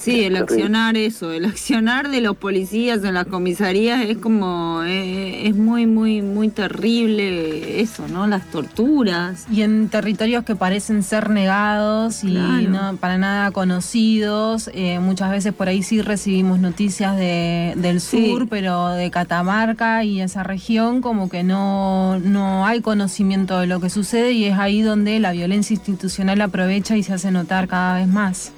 Sí, 0.00 0.24
el 0.24 0.36
accionar 0.36 0.96
eso, 0.96 1.30
el 1.30 1.44
accionar 1.44 2.10
de 2.10 2.22
los 2.22 2.34
policías 2.34 3.04
en 3.04 3.12
las 3.12 3.26
comisarías 3.26 4.02
es 4.06 4.16
como, 4.16 4.82
eh, 4.82 5.46
es 5.46 5.54
muy, 5.54 5.86
muy, 5.86 6.22
muy 6.22 6.48
terrible 6.48 7.82
eso, 7.82 8.08
¿no? 8.08 8.26
Las 8.26 8.50
torturas. 8.50 9.46
Y 9.52 9.60
en 9.60 9.90
territorios 9.90 10.44
que 10.44 10.56
parecen 10.56 11.02
ser 11.02 11.28
negados 11.28 12.24
y 12.24 12.32
no 12.32 12.96
para 12.98 13.18
nada 13.18 13.50
conocidos, 13.50 14.70
eh, 14.72 15.00
muchas 15.00 15.30
veces 15.30 15.52
por 15.52 15.68
ahí 15.68 15.82
sí 15.82 16.00
recibimos 16.00 16.60
noticias 16.60 17.18
de, 17.18 17.74
del 17.76 18.00
sur, 18.00 18.48
pero 18.48 18.88
de 18.88 19.10
Catamarca 19.10 20.02
y 20.02 20.22
esa 20.22 20.42
región 20.44 21.02
como 21.02 21.28
que 21.28 21.42
no, 21.42 22.18
no 22.20 22.64
hay 22.64 22.80
conocimiento 22.80 23.58
de 23.58 23.66
lo 23.66 23.80
que 23.80 23.90
sucede 23.90 24.32
y 24.32 24.46
es 24.46 24.58
ahí 24.58 24.80
donde 24.80 25.20
la 25.20 25.32
violencia 25.32 25.74
institucional 25.74 26.40
aprovecha 26.40 26.96
y 26.96 27.02
se 27.02 27.12
hace 27.12 27.30
notar 27.30 27.68
cada 27.68 27.96
vez 27.96 28.08
más. 28.08 28.52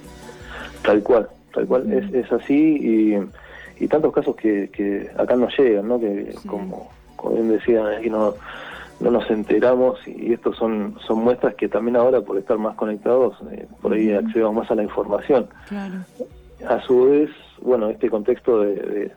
Tal 0.83 1.03
cual, 1.03 1.29
tal 1.55 1.67
cual, 1.67 1.93
es, 1.93 2.13
es 2.13 2.33
así 2.33 2.77
y, 2.81 3.85
y 3.85 3.89
tantos 3.89 4.13
casos 4.13 4.37
que, 4.37 4.69
que 4.71 5.11
acá 5.17 5.37
no 5.37 5.49
llegan, 5.49 5.89
¿no? 5.89 6.01
Que 6.01 6.35
como, 6.47 6.91
como 7.17 7.35
bien 7.35 7.49
decían, 7.49 7.87
aquí 7.87 8.11
no, 8.11 8.35
no 9.03 9.11
nos 9.11 9.29
enteramos 9.31 9.99
y 10.07 10.33
estos 10.33 10.57
son, 10.57 10.97
son 11.07 11.25
muestras 11.25 11.55
que 11.57 11.69
también 11.69 11.97
ahora 11.97 12.21
por 12.21 12.39
estar 12.39 12.59
más 12.59 12.77
conectados, 12.77 13.37
eh, 13.51 13.67
por 13.81 13.93
ahí 13.93 14.13
accedemos 14.13 14.55
más 14.55 14.71
a 14.71 14.75
la 14.75 14.85
información. 14.85 15.49
A 16.69 16.81
su 16.83 17.05
vez, 17.07 17.31
bueno, 17.61 17.89
este 17.91 18.09
contexto 18.09 18.61
de, 18.61 19.11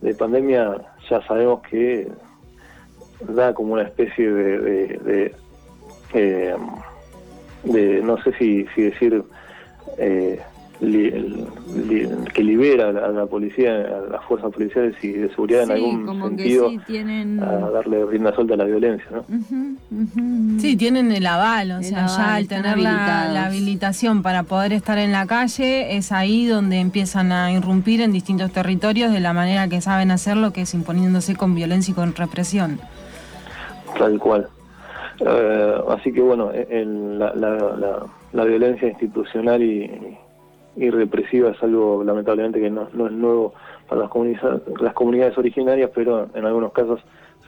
de, 0.00 0.14
pandemia 0.14 0.76
ya 1.10 1.20
sabemos 1.26 1.60
que 1.68 2.08
da 3.28 3.52
como 3.52 3.74
una 3.74 3.82
especie 3.82 4.30
de, 4.30 4.58
de, 4.98 5.34
eh, 6.14 6.56
de 7.64 8.02
no 8.02 8.22
sé 8.22 8.32
si, 8.38 8.66
si 8.74 8.82
decir 8.82 9.22
eh, 9.98 10.40
que 10.78 12.42
libera 12.42 12.88
a 12.88 13.08
la, 13.10 13.26
policía, 13.26 13.72
a 13.72 14.12
las 14.12 14.24
fuerzas 14.24 14.52
policiales 14.52 14.94
y 15.02 15.12
de 15.12 15.28
seguridad 15.30 15.62
en 15.62 15.70
algún 15.72 16.22
sentido 16.22 16.68
a 16.68 17.70
darle 17.70 18.04
rienda 18.04 18.34
suelta 18.34 18.54
a 18.54 18.56
la 18.58 18.64
violencia, 18.64 19.06
¿no? 19.10 19.24
Sí, 20.60 20.76
tienen 20.76 21.12
el 21.12 21.26
aval, 21.26 21.72
o 21.72 21.82
sea, 21.82 22.06
ya 22.06 22.34
al 22.34 22.48
tener 22.48 22.78
la, 22.78 23.46
habilitación 23.46 24.22
para 24.22 24.42
poder 24.42 24.72
estar 24.72 24.98
en 24.98 25.12
la 25.12 25.26
calle, 25.26 25.96
es 25.96 26.12
ahí 26.12 26.46
donde 26.46 26.80
empiezan 26.80 27.32
a 27.32 27.52
irrumpir 27.52 28.00
en 28.00 28.12
distintos 28.12 28.52
territorios 28.52 29.12
de 29.12 29.20
la 29.20 29.32
manera 29.32 29.68
que 29.68 29.80
saben 29.80 30.10
hacerlo, 30.10 30.52
que 30.52 30.62
es 30.62 30.74
imponiéndose 30.74 31.36
con 31.36 31.54
violencia 31.54 31.92
y 31.92 31.94
con 31.94 32.14
represión. 32.14 32.80
Tal 33.98 34.18
cual. 34.18 34.48
Eh, 35.20 35.74
así 35.88 36.12
que 36.12 36.20
bueno, 36.20 36.50
la, 36.52 37.34
la, 38.32 38.44
violencia 38.44 38.88
institucional 38.88 39.62
y, 39.62 40.18
y 40.76 40.90
represiva 40.90 41.50
es 41.50 41.62
algo 41.62 42.04
lamentablemente 42.04 42.60
que 42.60 42.70
no, 42.70 42.82
es 42.84 43.12
nuevo 43.12 43.54
para 43.88 44.02
las 44.02 44.10
comunidades, 44.10 44.62
las 44.80 44.94
comunidades 44.94 45.38
originarias, 45.38 45.90
pero 45.94 46.28
en 46.34 46.44
algunos 46.44 46.72
casos 46.72 47.00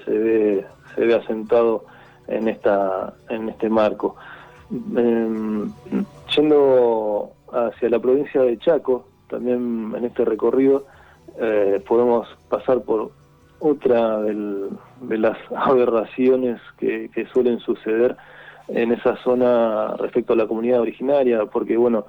se 0.05 0.11
ve, 0.11 0.67
se 0.95 1.05
ve 1.05 1.15
asentado 1.15 1.85
en 2.27 2.49
esta 2.49 3.15
en 3.29 3.49
este 3.49 3.69
marco. 3.69 4.17
Em, 4.71 5.71
yendo 6.35 7.31
hacia 7.53 7.89
la 7.89 7.99
provincia 7.99 8.43
de 8.43 8.59
Chaco, 8.59 9.07
también 9.29 9.93
en 9.97 10.05
este 10.05 10.25
recorrido 10.25 10.85
eh, 11.39 11.83
podemos 11.87 12.29
pasar 12.49 12.83
por 12.83 13.11
otra 13.61 14.21
de 14.21 15.19
las 15.19 15.39
aberraciones 15.55 16.61
que, 16.79 17.11
que 17.15 17.27
suelen 17.27 17.59
suceder 17.61 18.17
en 18.69 18.93
esa 18.93 19.17
zona 19.23 19.95
respecto 19.97 20.35
a 20.35 20.37
la 20.37 20.47
comunidad 20.47 20.81
originaria, 20.81 21.47
porque 21.47 21.77
bueno, 21.77 22.05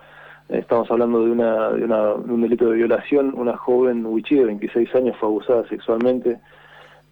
Estamos 0.50 0.90
hablando 0.90 1.24
de, 1.24 1.32
una, 1.32 1.70
de, 1.70 1.84
una, 1.84 2.14
un 2.14 2.42
delito 2.42 2.70
de 2.70 2.78
violación. 2.78 3.34
Una 3.36 3.56
joven 3.56 4.04
huichí 4.06 4.36
de 4.36 4.46
26 4.46 4.96
años 4.96 5.16
fue 5.20 5.30
abusada 5.30 5.68
sexualmente 5.70 6.40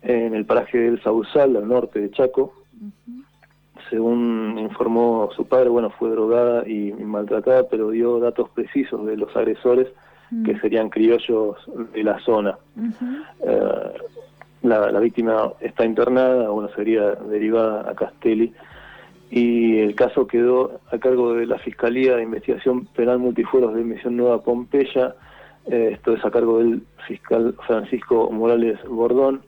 en 0.01 0.33
el 0.33 0.45
paraje 0.45 0.79
del 0.79 1.01
Sausal, 1.03 1.55
al 1.55 1.67
norte 1.67 1.99
de 1.99 2.09
Chaco. 2.09 2.53
Según 3.91 4.57
informó 4.57 5.29
su 5.35 5.45
padre, 5.45 5.69
bueno, 5.69 5.91
fue 5.91 6.09
drogada 6.09 6.67
y, 6.67 6.91
maltratada, 6.93 7.67
pero 7.69 7.91
dio 7.91 8.19
datos 8.19 8.49
precisos 8.49 9.05
de 9.05 9.15
los 9.17 9.33
agresores, 9.35 9.87
que 10.43 10.59
serían 10.59 10.89
criollos 10.89 11.55
de 11.93 12.03
la 12.03 12.19
zona. 12.19 12.57
Eh, 13.45 13.93
la, 14.63 14.91
la, 14.91 14.99
víctima 14.99 15.53
está 15.61 15.85
internada, 15.85 16.49
bueno, 16.49 16.69
sería 16.75 17.11
derivada 17.11 17.89
a 17.89 17.95
Castelli 17.95 18.51
y 19.29 19.79
el 19.79 19.95
caso 19.95 20.27
quedó 20.27 20.79
a 20.91 20.97
cargo 20.97 21.33
de 21.33 21.45
la 21.45 21.57
Fiscalía 21.59 22.15
de 22.15 22.23
Investigación 22.23 22.85
Penal 22.95 23.19
Multifueros 23.19 23.75
de 23.75 23.83
Misión 23.83 24.15
Nueva 24.15 24.41
Pompeya, 24.41 25.15
eh, 25.69 25.91
esto 25.93 26.13
es 26.13 26.23
a 26.23 26.31
cargo 26.31 26.59
del 26.59 26.81
fiscal 27.07 27.53
Francisco 27.65 28.31
Morales 28.31 28.79
Gordón. 28.85 29.41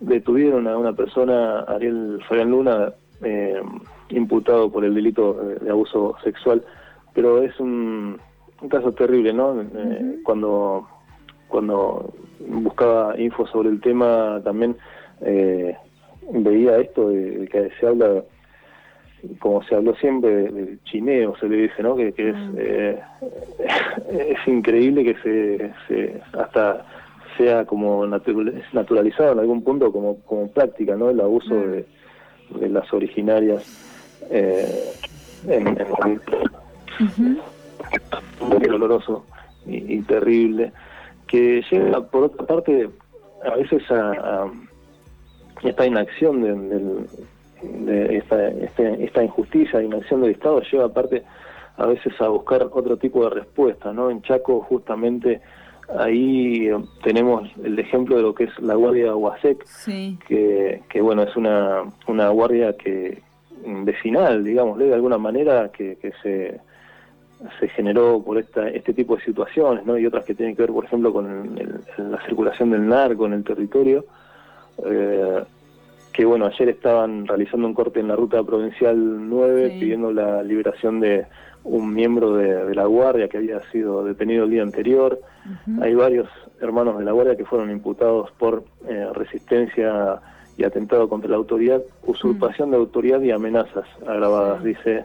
Detuvieron 0.00 0.68
a 0.68 0.76
una 0.76 0.92
persona, 0.92 1.60
Ariel 1.60 2.20
Fabián 2.28 2.50
Luna, 2.50 2.92
eh, 3.22 3.62
imputado 4.10 4.70
por 4.70 4.84
el 4.84 4.94
delito 4.94 5.32
de 5.32 5.70
abuso 5.70 6.16
sexual, 6.22 6.62
pero 7.14 7.42
es 7.42 7.58
un, 7.58 8.20
caso 8.68 8.92
terrible, 8.92 9.32
¿no? 9.32 9.62
Eh, 9.62 10.18
cuando, 10.22 10.86
cuando 11.48 12.12
buscaba 12.46 13.18
info 13.18 13.46
sobre 13.46 13.70
el 13.70 13.80
tema 13.80 14.40
también 14.44 14.76
veía 16.30 16.78
esto 16.78 17.08
de 17.08 17.48
que 17.50 17.70
se 17.78 17.86
habla 17.86 18.22
como 19.38 19.62
se 19.64 19.74
habló 19.74 19.94
siempre 19.96 20.50
del 20.50 20.78
chineo, 20.84 21.36
se 21.38 21.48
le 21.48 21.56
dice, 21.56 21.82
¿no? 21.82 21.96
Que, 21.96 22.08
es, 22.08 22.36
mm. 22.36 22.54
eh, 22.58 23.00
es 24.36 24.48
increíble 24.48 25.04
que 25.04 25.14
se, 25.22 25.72
se 25.88 26.20
hasta 26.38 26.84
sea 27.36 27.64
como 27.64 28.06
naturalizado 28.06 29.32
en 29.32 29.38
algún 29.40 29.64
punto 29.64 29.90
como, 29.90 30.20
como 30.20 30.48
práctica, 30.48 30.96
¿no? 30.96 31.10
El 31.10 31.20
abuso 31.20 31.54
mm. 31.54 31.70
de, 31.70 31.86
de, 32.60 32.68
las 32.68 32.92
originarias 32.92 33.64
eh, 34.30 34.92
en, 35.48 35.66
en 35.68 36.20
doloroso 38.68 39.24
y, 39.66 40.00
terrible, 40.02 40.72
que 41.26 41.62
llega 41.70 42.00
por 42.02 42.24
otra 42.24 42.46
parte 42.46 42.88
a 43.44 43.56
veces 43.56 43.82
a, 43.90 44.46
esta 45.62 45.86
inacción 45.86 46.42
del 46.42 47.06
de 47.86 48.16
esta, 48.18 48.48
este, 48.48 49.04
esta 49.04 49.22
injusticia 49.22 49.78
de 49.78 49.86
inacción 49.86 50.22
del 50.22 50.32
Estado 50.32 50.60
lleva 50.60 50.86
aparte 50.86 51.22
a 51.76 51.86
veces 51.86 52.12
a 52.20 52.28
buscar 52.28 52.68
otro 52.70 52.96
tipo 52.96 53.24
de 53.24 53.30
respuesta, 53.30 53.92
¿no? 53.92 54.10
En 54.10 54.22
Chaco 54.22 54.60
justamente 54.60 55.40
ahí 55.98 56.70
tenemos 57.02 57.50
el 57.62 57.78
ejemplo 57.78 58.16
de 58.16 58.22
lo 58.22 58.34
que 58.34 58.44
es 58.44 58.58
la 58.60 58.74
Guardia 58.74 59.14
Huasec, 59.14 59.64
que, 60.26 60.82
que 60.88 61.00
bueno, 61.00 61.22
es 61.22 61.36
una, 61.36 61.82
una 62.06 62.28
guardia 62.28 62.74
que 62.76 63.22
vecinal, 63.66 64.44
digamos, 64.44 64.78
de 64.78 64.92
alguna 64.92 65.18
manera, 65.18 65.70
que, 65.70 65.96
que 65.96 66.12
se, 66.22 66.60
se 67.60 67.68
generó 67.68 68.22
por 68.22 68.38
esta, 68.38 68.68
este 68.68 68.92
tipo 68.92 69.16
de 69.16 69.22
situaciones, 69.22 69.84
¿no? 69.84 69.98
Y 69.98 70.06
otras 70.06 70.24
que 70.24 70.34
tienen 70.34 70.54
que 70.54 70.62
ver, 70.62 70.72
por 70.72 70.84
ejemplo, 70.84 71.12
con 71.12 71.54
la 71.98 72.24
circulación 72.24 72.70
del 72.70 72.86
narco 72.86 73.26
en 73.26 73.32
el 73.34 73.44
territorio. 73.44 74.04
Eh, 74.84 75.42
que 76.14 76.24
bueno, 76.24 76.46
ayer 76.46 76.68
estaban 76.68 77.26
realizando 77.26 77.66
un 77.66 77.74
corte 77.74 77.98
en 77.98 78.06
la 78.06 78.14
ruta 78.14 78.40
provincial 78.44 78.96
9 79.28 79.76
pidiendo 79.80 80.12
la 80.12 80.44
liberación 80.44 81.00
de 81.00 81.26
un 81.64 81.92
miembro 81.92 82.34
de, 82.34 82.72
la 82.72 82.84
Guardia 82.84 83.28
que 83.28 83.38
había 83.38 83.60
sido 83.72 84.04
detenido 84.04 84.44
el 84.44 84.50
día 84.50 84.62
anterior. 84.62 85.20
Hay 85.82 85.92
varios 85.94 86.28
hermanos 86.60 86.98
de 86.98 87.04
la 87.04 87.10
Guardia 87.10 87.36
que 87.36 87.44
fueron 87.44 87.68
imputados 87.68 88.30
por 88.38 88.62
eh, 88.88 89.08
resistencia 89.12 90.20
y 90.56 90.62
atentado 90.62 91.08
contra 91.08 91.30
la 91.30 91.36
autoridad, 91.36 91.82
usurpación 92.06 92.70
de 92.70 92.76
autoridad 92.76 93.20
y 93.20 93.32
amenazas 93.32 93.86
agravadas, 94.06 94.62
dice 94.62 95.04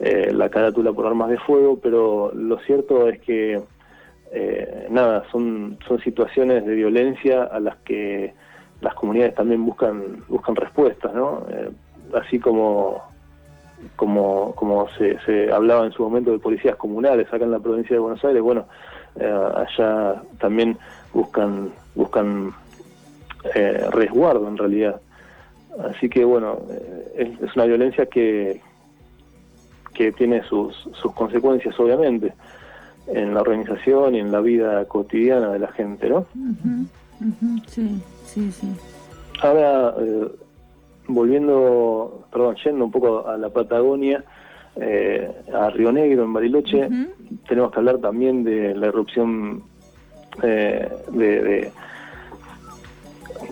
eh, 0.00 0.30
la 0.32 0.48
carátula 0.48 0.90
por 0.94 1.06
armas 1.06 1.28
de 1.28 1.38
fuego, 1.38 1.78
pero 1.82 2.32
lo 2.34 2.58
cierto 2.60 3.10
es 3.10 3.20
que 3.20 3.60
eh, 4.32 4.86
nada, 4.88 5.24
son, 5.30 5.76
son 5.86 6.00
situaciones 6.00 6.64
de 6.64 6.74
violencia 6.74 7.42
a 7.42 7.60
las 7.60 7.76
que 7.78 8.32
las 8.80 8.94
comunidades 8.94 9.34
también 9.34 9.64
buscan, 9.64 10.22
buscan 10.28 10.56
respuestas, 10.56 11.14
¿no? 11.14 11.46
Eh, 11.50 11.70
así 12.14 12.38
como, 12.38 13.02
como, 13.96 14.54
como 14.54 14.88
se, 14.90 15.18
se, 15.20 15.52
hablaba 15.52 15.86
en 15.86 15.92
su 15.92 16.02
momento 16.02 16.30
de 16.30 16.38
policías 16.38 16.76
comunales 16.76 17.26
acá 17.32 17.44
en 17.44 17.50
la 17.50 17.58
provincia 17.58 17.94
de 17.94 18.00
Buenos 18.00 18.24
Aires, 18.24 18.42
bueno, 18.42 18.66
eh, 19.18 19.50
allá 19.56 20.22
también 20.38 20.76
buscan, 21.12 21.70
buscan 21.94 22.52
resguardo 23.90 24.48
en 24.48 24.56
realidad. 24.56 25.00
Así 25.90 26.08
que 26.08 26.24
bueno, 26.24 26.58
es, 27.16 27.40
es 27.40 27.54
una 27.54 27.66
violencia 27.66 28.06
que, 28.06 28.60
que 29.96 30.12
tiene 30.12 30.42
sus, 30.42 30.76
sus 31.00 31.12
consecuencias 31.12 31.78
obviamente 31.80 32.34
en 33.08 33.34
la 33.34 33.40
organización 33.40 34.14
y 34.14 34.20
en 34.20 34.30
la 34.30 34.40
vida 34.40 34.84
cotidiana 34.86 35.50
de 35.52 35.58
la 35.58 35.68
gente, 35.68 36.08
¿no? 36.10 36.26
Sí, 37.66 38.00
sí, 38.26 38.52
sí. 38.52 38.68
Ahora, 39.42 39.94
eh, 39.98 40.28
volviendo, 41.08 42.26
perdón, 42.32 42.56
yendo 42.64 42.84
un 42.84 42.90
poco 42.90 43.26
a 43.26 43.36
la 43.36 43.50
Patagonia, 43.50 44.24
eh, 44.76 45.30
a 45.54 45.70
Río 45.70 45.92
Negro, 45.92 46.24
en 46.24 46.32
Bariloche, 46.32 46.88
tenemos 47.48 47.72
que 47.72 47.78
hablar 47.78 47.98
también 47.98 48.44
de 48.44 48.74
la 48.74 48.88
erupción 48.88 49.62
eh, 50.42 50.88
de, 51.12 51.42
de, 51.42 51.72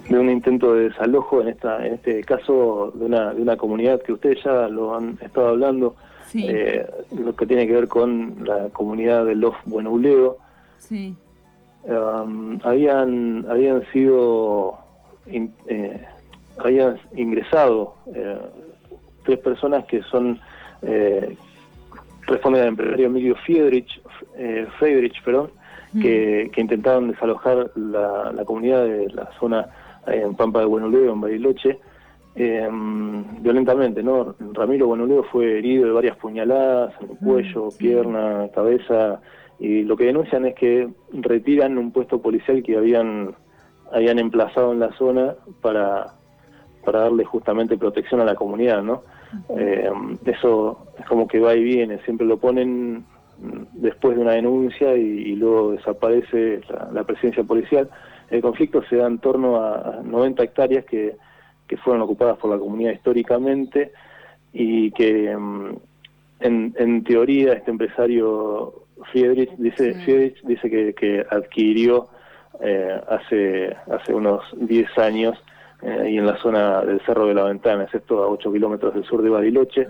de, 0.09 0.19
un 0.19 0.31
intento 0.31 0.75
de 0.75 0.91
desalojo, 0.91 1.41
en, 1.41 1.49
esta, 1.49 1.87
en 1.87 1.95
este 1.95 2.23
caso 2.25 2.93
de 2.95 3.07
una, 3.07 3.33
de 3.33 3.41
una 3.41 3.57
comunidad 3.57 4.03
que 4.03 4.13
ustedes 4.13 4.43
ya 4.45 4.69
lo 4.69 4.95
han 4.95 5.19
estado 5.23 5.49
hablando, 5.49 5.97
eh, 6.35 6.87
lo 7.17 7.35
que 7.35 7.47
tiene 7.47 7.67
que 7.67 7.73
ver 7.73 7.89
con 7.89 8.45
la 8.45 8.69
comunidad 8.71 9.25
de 9.25 9.37
los 9.37 9.55
Buenuleo. 9.65 10.39
Sí. 10.79 11.15
Um, 11.87 12.59
habían, 12.65 13.45
habían 13.49 13.85
sido, 13.93 14.79
eh, 15.27 16.01
habían 16.59 16.99
ingresado 17.15 17.95
eh, 18.15 18.39
tres 19.25 19.39
personas 19.41 19.85
que 19.85 20.03
son, 20.05 20.41
eh, 20.83 21.37
responden 22.27 22.63
al 22.63 22.69
empresario 22.69 23.07
Emilio 23.07 23.37
Friedrich, 23.45 24.01
eh, 24.37 24.67
Friedrich 24.79 25.23
perdón, 25.23 25.51
mm. 25.93 26.01
que, 26.01 26.51
que, 26.55 26.61
intentaron 26.63 27.11
desalojar 27.11 27.71
la, 27.77 28.33
la, 28.33 28.45
comunidad 28.47 28.85
de 28.85 29.11
la 29.11 29.31
zona 29.39 29.69
en 30.07 30.35
Pampa 30.35 30.61
de 30.61 30.67
Buenuleo, 30.67 31.13
en 31.13 31.21
Bariloche, 31.21 31.79
eh, 32.37 32.69
violentamente, 33.41 34.03
¿no? 34.03 34.35
Ramiro 34.55 34.89
Bonoleo 34.89 35.23
fue 35.25 35.59
herido 35.59 35.87
de 35.87 35.93
varias 35.93 36.17
puñaladas 36.17 36.93
en 37.01 37.11
el 37.11 37.17
cuello, 37.19 37.69
pierna, 37.79 38.49
cabeza, 38.53 39.21
y 39.59 39.83
lo 39.83 39.97
que 39.97 40.05
denuncian 40.05 40.47
es 40.47 40.55
que 40.55 40.89
retiran 41.13 41.79
un 41.79 41.93
puesto 41.93 42.21
policial 42.21 42.63
que 42.63 42.77
habían, 42.77 43.35
habían 43.93 44.19
emplazado 44.19 44.73
en 44.73 44.81
la 44.81 44.93
zona 44.93 45.35
para, 45.61 46.15
para 46.85 47.01
darle 47.01 47.25
justamente 47.25 47.79
protección 47.79 48.21
a 48.21 48.25
la 48.25 48.35
comunidad, 48.35 48.83
¿no? 48.83 49.03
Eh, 49.57 49.91
eso 50.27 50.87
es 50.99 51.07
como 51.07 51.27
que 51.27 51.41
va 51.41 51.55
y 51.55 51.63
viene, 51.63 51.99
siempre 52.05 52.27
lo 52.27 52.39
ponen 52.39 53.05
después 53.73 54.17
de 54.17 54.23
una 54.23 54.33
denuncia 54.33 54.95
y, 54.97 55.35
luego 55.35 55.73
desaparece 55.73 56.61
la, 56.69 56.91
la, 56.93 57.05
presencia 57.05 57.43
policial. 57.43 57.91
El 58.31 58.41
conflicto 58.43 58.83
se 58.85 58.97
da 58.97 59.07
en 59.07 59.19
torno 59.19 59.57
a 59.57 60.01
90 60.05 60.43
hectáreas 60.45 60.85
que 60.85 61.17
que 61.67 61.77
fueron 61.79 62.03
ocupadas 62.03 62.39
por 62.39 62.51
la 62.51 62.59
comunidad 62.59 62.93
históricamente 62.93 63.93
y 64.53 64.91
que 64.93 65.37
mm, 65.37 65.77
en, 66.41 66.75
en 66.79 67.05
teoría 67.05 67.55
este 67.55 67.71
empresario 67.71 68.84
Friedrich 69.11 69.51
dice, 69.57 69.95
Friedrich 70.05 70.43
dice 70.43 70.71
que, 70.71 70.95
que 70.95 71.27
adquirió 71.29 72.09
eh, 72.61 73.01
hace, 73.09 73.77
hace 73.91 74.15
unos 74.15 74.43
10 74.57 74.99
años 74.99 75.39
eh, 75.83 76.11
y 76.11 76.19
en 76.19 76.27
la 76.27 76.37
zona 76.39 76.83
del 76.83 77.01
Cerro 77.01 77.27
de 77.27 77.35
la 77.35 77.45
Ventana, 77.45 77.85
es 77.85 77.95
esto 77.95 78.23
a 78.23 78.29
8 78.29 78.53
kilómetros 78.53 78.95
del 78.95 79.05
sur 79.05 79.23
de 79.23 79.31
Bariloche. 79.31 79.89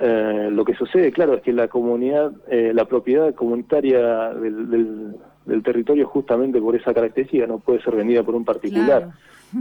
eh, 0.00 0.48
lo 0.50 0.64
que 0.64 0.74
sucede, 0.74 1.10
claro, 1.12 1.34
es 1.34 1.42
que 1.42 1.52
la 1.52 1.68
comunidad, 1.68 2.32
eh, 2.48 2.72
la 2.74 2.84
propiedad 2.84 3.34
comunitaria 3.34 4.34
del, 4.34 4.70
del, 4.70 5.16
del, 5.46 5.62
territorio 5.62 6.06
justamente 6.06 6.60
por 6.60 6.76
esa 6.76 6.92
característica 6.92 7.46
no 7.46 7.58
puede 7.60 7.80
ser 7.82 7.96
vendida 7.96 8.22
por 8.22 8.34
un 8.34 8.44
particular. 8.44 9.02
Claro. 9.02 9.12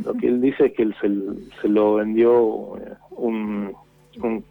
Lo 0.04 0.14
que 0.16 0.28
él 0.28 0.42
dice 0.42 0.66
es 0.66 0.74
que 0.74 0.84
él 0.84 0.96
se, 1.00 1.10
se 1.62 1.70
lo 1.70 1.96
vendió 1.96 2.78
eh, 2.78 2.94
un, 3.12 3.74
un 4.22 4.44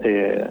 eh, 0.00 0.50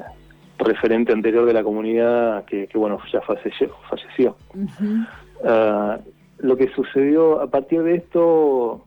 referente 0.59 1.13
anterior 1.13 1.45
de 1.45 1.53
la 1.53 1.63
comunidad 1.63 2.45
que, 2.45 2.67
que 2.67 2.77
bueno, 2.77 2.99
ya 3.11 3.21
falleció. 3.21 3.75
falleció. 3.89 4.35
Uh 4.53 4.67
-huh. 4.79 5.97
uh, 5.97 6.01
lo 6.39 6.55
que 6.57 6.67
sucedió 6.69 7.41
a 7.41 7.47
partir 7.47 7.81
de 7.83 7.95
esto 7.95 8.81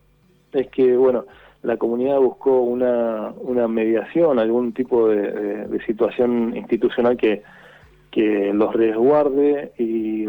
es 0.53 0.69
que, 0.69 0.97
bueno, 0.97 1.25
la 1.63 1.77
comunidad 1.77 2.19
buscó 2.19 2.61
una, 2.61 3.33
una 3.41 3.69
mediación, 3.69 4.39
algún 4.39 4.73
tipo 4.73 5.09
de, 5.09 5.33
de, 5.33 5.67
de 5.69 5.85
situación 5.85 6.57
institucional 6.57 7.17
que, 7.17 7.43
que 8.11 8.53
los 8.53 8.75
resguarde 8.75 9.73
y 9.79 10.27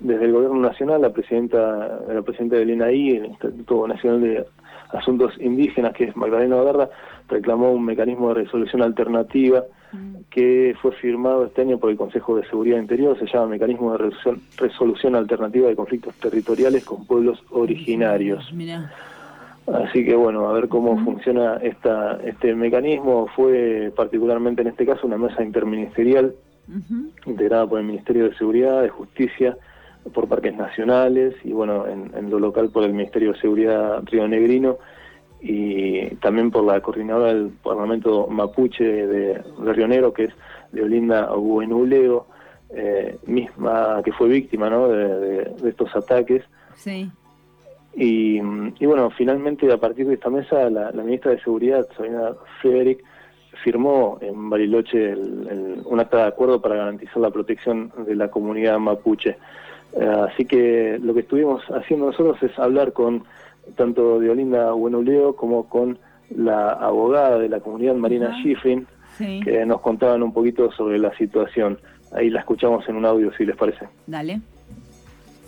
desde 0.00 0.24
el 0.24 0.32
gobierno 0.32 0.60
nacional, 0.60 1.02
la 1.02 1.10
presidenta, 1.10 2.00
la 2.08 2.22
presidenta 2.22 2.56
del 2.56 2.70
INAI, 2.70 3.16
el 3.16 3.26
Instituto 3.26 3.86
Nacional 3.86 4.20
de 4.22 4.46
Asuntos 4.92 5.34
Indígenas, 5.38 5.92
que 5.92 6.04
es 6.04 6.16
Magdalena 6.16 6.62
Guerra, 6.62 6.88
reclamó 7.28 7.70
un 7.72 7.84
mecanismo 7.84 8.28
de 8.28 8.42
resolución 8.42 8.82
alternativa. 8.82 9.64
Que 10.30 10.74
fue 10.80 10.92
firmado 10.92 11.44
este 11.46 11.62
año 11.62 11.78
por 11.78 11.90
el 11.90 11.96
Consejo 11.96 12.36
de 12.36 12.46
Seguridad 12.46 12.78
Interior, 12.78 13.18
se 13.18 13.26
llama 13.26 13.48
Mecanismo 13.48 13.92
de 13.92 13.98
Resolución, 13.98 14.42
resolución 14.56 15.14
Alternativa 15.16 15.68
de 15.68 15.76
Conflictos 15.76 16.14
Territoriales 16.16 16.84
con 16.84 17.04
Pueblos 17.06 17.42
Originarios. 17.50 18.52
Así 19.66 20.04
que 20.04 20.14
bueno, 20.14 20.48
a 20.48 20.52
ver 20.52 20.68
cómo 20.68 21.02
funciona 21.04 21.56
esta, 21.56 22.18
este 22.24 22.54
mecanismo. 22.54 23.28
Fue 23.36 23.92
particularmente 23.94 24.62
en 24.62 24.68
este 24.68 24.86
caso 24.86 25.06
una 25.06 25.18
mesa 25.18 25.42
interministerial 25.44 26.34
uh 26.68 26.72
-huh. 26.72 27.10
integrada 27.26 27.66
por 27.66 27.78
el 27.78 27.86
Ministerio 27.86 28.28
de 28.28 28.34
Seguridad, 28.36 28.82
de 28.82 28.88
Justicia, 28.88 29.56
por 30.14 30.28
parques 30.28 30.56
nacionales 30.56 31.34
y 31.44 31.52
bueno, 31.52 31.86
en, 31.86 32.10
en, 32.16 32.30
lo 32.30 32.38
local 32.38 32.70
por 32.70 32.84
el 32.84 32.92
Ministerio 32.92 33.32
de 33.32 33.40
Seguridad 33.40 34.02
Río 34.06 34.26
Negrino 34.26 34.78
y 35.40 36.06
también 36.16 36.50
por 36.50 36.64
la 36.64 36.80
coordinadora 36.80 37.34
del 37.34 37.50
Parlamento 37.62 38.26
Mapuche 38.26 38.84
de, 38.84 39.42
Negro, 39.88 40.12
que 40.12 40.24
es 40.24 40.34
Leolinda 40.72 41.32
Buenuleo, 41.32 42.26
eh, 42.70 43.18
misma 43.26 44.00
que 44.04 44.12
fue 44.12 44.28
víctima 44.28 44.70
¿no? 44.70 44.88
de, 44.88 45.18
de, 45.18 45.44
de 45.60 45.70
estos 45.70 45.94
ataques. 45.96 46.44
Sí. 46.74 47.10
Y, 47.94 48.38
y, 48.78 48.86
bueno, 48.86 49.10
finalmente 49.10 49.70
a 49.72 49.78
partir 49.78 50.06
de 50.06 50.14
esta 50.14 50.30
mesa 50.30 50.70
la, 50.70 50.92
la 50.92 51.02
ministra 51.02 51.32
de 51.32 51.40
Seguridad, 51.40 51.88
Sabina 51.96 52.32
Frederick, 52.60 53.02
firmó 53.64 54.18
en 54.20 54.48
Bariloche 54.48 55.12
el, 55.12 55.48
el, 55.50 55.82
un 55.84 56.00
acta 56.00 56.18
de 56.18 56.28
acuerdo 56.28 56.60
para 56.60 56.76
garantizar 56.76 57.18
la 57.18 57.30
protección 57.30 57.92
de 58.06 58.14
la 58.14 58.30
comunidad 58.30 58.78
mapuche. 58.78 59.36
Eh, 59.92 60.04
así 60.28 60.44
que 60.44 60.98
lo 61.02 61.14
que 61.14 61.20
estuvimos 61.20 61.62
haciendo 61.70 62.06
nosotros 62.06 62.40
es 62.42 62.56
hablar 62.58 62.92
con 62.92 63.24
tanto 63.76 64.20
de 64.20 64.30
Olinda 64.30 64.72
Buenuleo 64.72 65.34
como 65.36 65.68
con 65.68 65.98
la 66.30 66.72
abogada 66.72 67.38
de 67.38 67.48
la 67.48 67.60
comunidad 67.60 67.94
Marina 67.94 68.28
uh 68.28 68.32
-huh. 68.32 68.42
Schifrin, 68.42 68.86
sí. 69.18 69.40
que 69.44 69.64
nos 69.66 69.80
contaban 69.80 70.22
un 70.22 70.32
poquito 70.32 70.70
sobre 70.72 70.98
la 70.98 71.16
situación. 71.16 71.78
Ahí 72.12 72.30
la 72.30 72.40
escuchamos 72.40 72.88
en 72.88 72.96
un 72.96 73.04
audio, 73.04 73.32
si 73.36 73.44
les 73.44 73.56
parece. 73.56 73.88
Dale. 74.06 74.40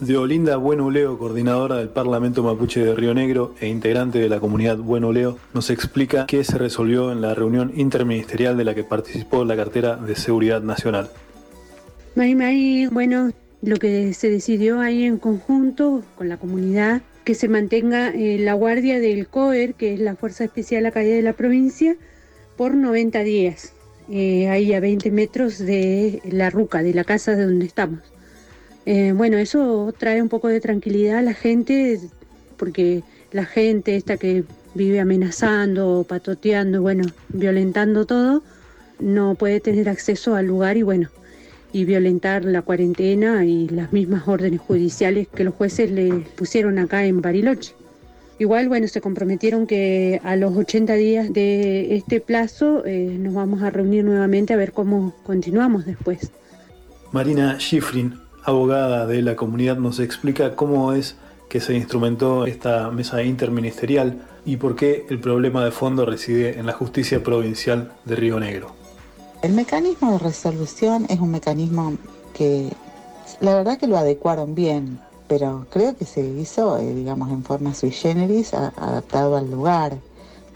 De 0.01 0.17
Olinda 0.17 0.57
Buenuleo, 0.57 1.17
coordinadora 1.17 1.77
del 1.77 1.89
Parlamento 1.89 2.43
Mapuche 2.43 2.85
de 2.85 2.93
Río 2.95 3.15
Negro 3.15 3.55
e 3.61 3.69
integrante 3.69 4.19
de 4.19 4.29
la 4.29 4.41
comunidad 4.41 4.79
Buenuleo, 4.79 5.39
nos 5.55 5.71
explica 5.71 6.27
qué 6.27 6.43
se 6.43 6.59
resolvió 6.59 7.13
en 7.13 7.21
la 7.21 7.35
reunión 7.35 7.71
interministerial 7.77 8.57
de 8.57 8.65
la 8.65 8.75
que 8.75 8.83
participó 8.83 9.45
la 9.45 9.55
cartera 9.55 9.95
de 9.95 10.17
Seguridad 10.17 10.61
Nacional. 10.61 11.11
Mari, 12.17 12.35
Mari, 12.35 12.87
bueno, 12.89 13.31
lo 13.63 13.77
que 13.77 14.13
se 14.13 14.29
decidió 14.29 14.81
ahí 14.81 15.05
en 15.05 15.19
conjunto 15.19 16.03
con 16.17 16.29
la 16.29 16.37
comunidad, 16.37 17.03
que 17.25 17.35
se 17.35 17.49
mantenga 17.49 18.11
eh, 18.11 18.39
la 18.39 18.55
guardia 18.55 19.01
del 19.01 19.27
COER, 19.27 19.75
que 19.75 19.95
es 19.95 20.01
la 20.01 20.17
Fuerza 20.17 20.45
Especial 20.45 20.87
Acá 20.87 21.01
de 21.01 21.23
la 21.23 21.33
provincia, 21.33 21.97
por 22.57 22.75
90 22.75 23.23
días, 23.23 23.73
eh, 24.11 24.49
ahí 24.49 24.75
a 24.75 24.81
20 24.81 25.11
metros 25.11 25.59
de 25.59 26.21
la 26.25 26.51
ruca, 26.51 26.83
de 26.83 26.95
la 26.95 27.05
casa 27.05 27.37
de 27.37 27.45
donde 27.45 27.67
estamos. 27.67 28.01
Eh, 28.85 29.13
bueno, 29.15 29.39
eso 29.39 29.95
trae 29.97 30.21
un 30.21 30.29
poco 30.29 30.49
de 30.49 30.61
tranquilidad 30.61 31.19
a 31.19 31.23
la 31.23 31.35
gente, 31.35 32.01
porque 32.57 33.03
la 33.31 33.45
gente 33.45 33.97
esta 33.97 34.17
que 34.17 34.45
vive 34.75 35.01
amenazando, 35.01 36.05
patoteando, 36.09 36.83
bueno, 36.83 37.05
violentando 37.29 38.07
todo, 38.07 38.43
no 38.99 39.35
puede 39.35 39.61
tener 39.61 39.89
acceso 39.89 40.35
al 40.35 40.47
lugar 40.47 40.77
y 40.77 40.83
bueno, 40.83 41.09
y 41.73 41.85
violentar 41.85 42.45
la 42.45 42.63
cuarentena 42.63 43.45
y 43.45 43.69
las 43.69 43.93
mismas 43.93 44.29
órdenes 44.29 44.61
judiciales 44.61 45.29
que 45.29 45.45
los 45.45 45.55
jueces 45.55 45.91
le 45.91 46.25
pusieron 46.37 46.79
acá 46.79 47.05
en 47.05 47.23
Bariloche. 47.23 47.75
Igual, 48.39 48.69
bueno, 48.69 48.89
se 48.89 49.01
comprometieron 49.01 49.67
que 49.67 50.21
a 50.25 50.37
los 50.37 50.57
80 50.57 50.95
días 50.95 51.33
de 51.33 51.95
este 51.95 52.21
plazo 52.21 52.85
eh, 52.85 53.17
nos 53.19 53.35
vamos 53.35 53.63
a 53.63 53.71
reunir 53.71 54.05
nuevamente 54.05 54.53
a 54.53 54.57
ver 54.57 54.73
cómo 54.73 55.15
continuamos 55.25 55.87
después. 55.87 56.33
Marina 57.13 57.59
Schifrin, 57.59 58.19
abogada 58.43 59.07
de 59.07 59.23
la 59.23 59.37
comunidad, 59.37 59.77
nos 59.77 60.01
explica 60.01 60.57
cómo 60.57 60.93
es 60.93 61.17
que 61.49 61.61
se 61.61 61.75
instrumentó 61.75 62.47
esta 62.47 62.91
mesa 62.91 63.23
interministerial 63.23 64.23
y 64.45 64.57
por 64.57 64.75
qué 64.75 65.07
el 65.09 65.21
problema 65.21 65.65
de 65.65 65.71
fondo 65.71 66.07
reside 66.07 66.59
en 66.59 66.67
la 66.67 66.73
justicia 66.73 67.23
provincial 67.23 67.93
de 68.07 68.17
Río 68.17 68.41
Negro. 68.41 68.82
El 69.43 69.55
mecanismo 69.55 70.13
de 70.13 70.19
resolución 70.19 71.05
es 71.09 71.19
un 71.19 71.33
mecanismo 71.33 71.95
que 72.33 72.73
la 73.41 73.57
verdad 73.57 73.77
que 73.77 73.89
lo 73.89 73.99
adecuaron 73.99 74.55
bien, 74.55 75.01
pero 75.27 75.67
creo 75.69 75.97
que 75.97 76.05
se 76.05 76.25
hizo, 76.25 76.79
eh, 76.79 76.95
digamos, 76.95 77.29
en 77.33 77.43
forma 77.43 77.75
sui 77.75 77.91
generis, 77.91 78.55
adaptado 78.55 79.37
al 79.37 79.51
lugar. 79.51 79.99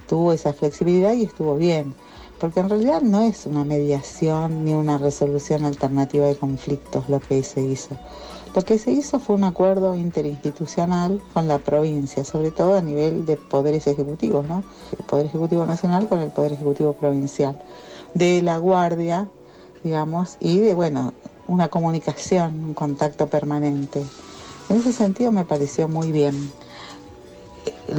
Tuvo 0.09 0.33
esa 0.33 0.53
flexibilidad 0.53 1.15
y 1.15 1.25
estuvo 1.25 1.57
bien, 1.57 1.97
porque 2.39 2.61
en 2.61 2.69
realidad 2.69 3.03
no 3.03 3.23
es 3.23 3.47
una 3.47 3.65
mediación 3.65 4.65
ni 4.65 4.73
una 4.73 4.99
resolución 4.99 5.65
alternativa 5.65 6.27
de 6.27 6.37
conflictos 6.37 7.09
lo 7.09 7.19
que 7.19 7.43
se 7.43 7.63
hizo. 7.63 7.97
Lo 8.57 8.63
que 8.63 8.79
se 8.79 8.91
hizo 8.91 9.19
fue 9.19 9.35
un 9.35 9.45
acuerdo 9.45 9.97
interinstitucional 9.97 11.21
con 11.35 11.47
la 11.49 11.59
provincia, 11.59 12.25
sobre 12.25 12.53
todo 12.53 12.77
a 12.77 12.81
nivel 12.81 13.27
de 13.27 13.37
poderes 13.37 13.87
ejecutivos, 13.87 14.47
¿no? 14.49 14.63
El 14.99 15.05
Poder 15.05 15.27
Ejecutivo 15.27 15.67
Nacional 15.67 16.09
con 16.09 16.21
el 16.21 16.31
Poder 16.31 16.53
Ejecutivo 16.53 16.95
Provincial, 16.95 17.61
de 18.17 18.41
la 18.41 18.57
Guardia, 18.57 19.29
digamos, 19.85 20.39
y 20.41 20.59
de, 20.59 20.75
bueno, 20.75 21.13
una 21.49 21.69
comunicación, 21.69 22.65
un 22.65 22.75
contacto 22.75 23.27
permanente. 23.27 24.03
En 24.71 24.79
ese 24.79 24.93
sentido 24.95 25.33
me 25.33 25.45
pareció 25.45 25.87
muy 25.87 26.13
bien. 26.13 26.51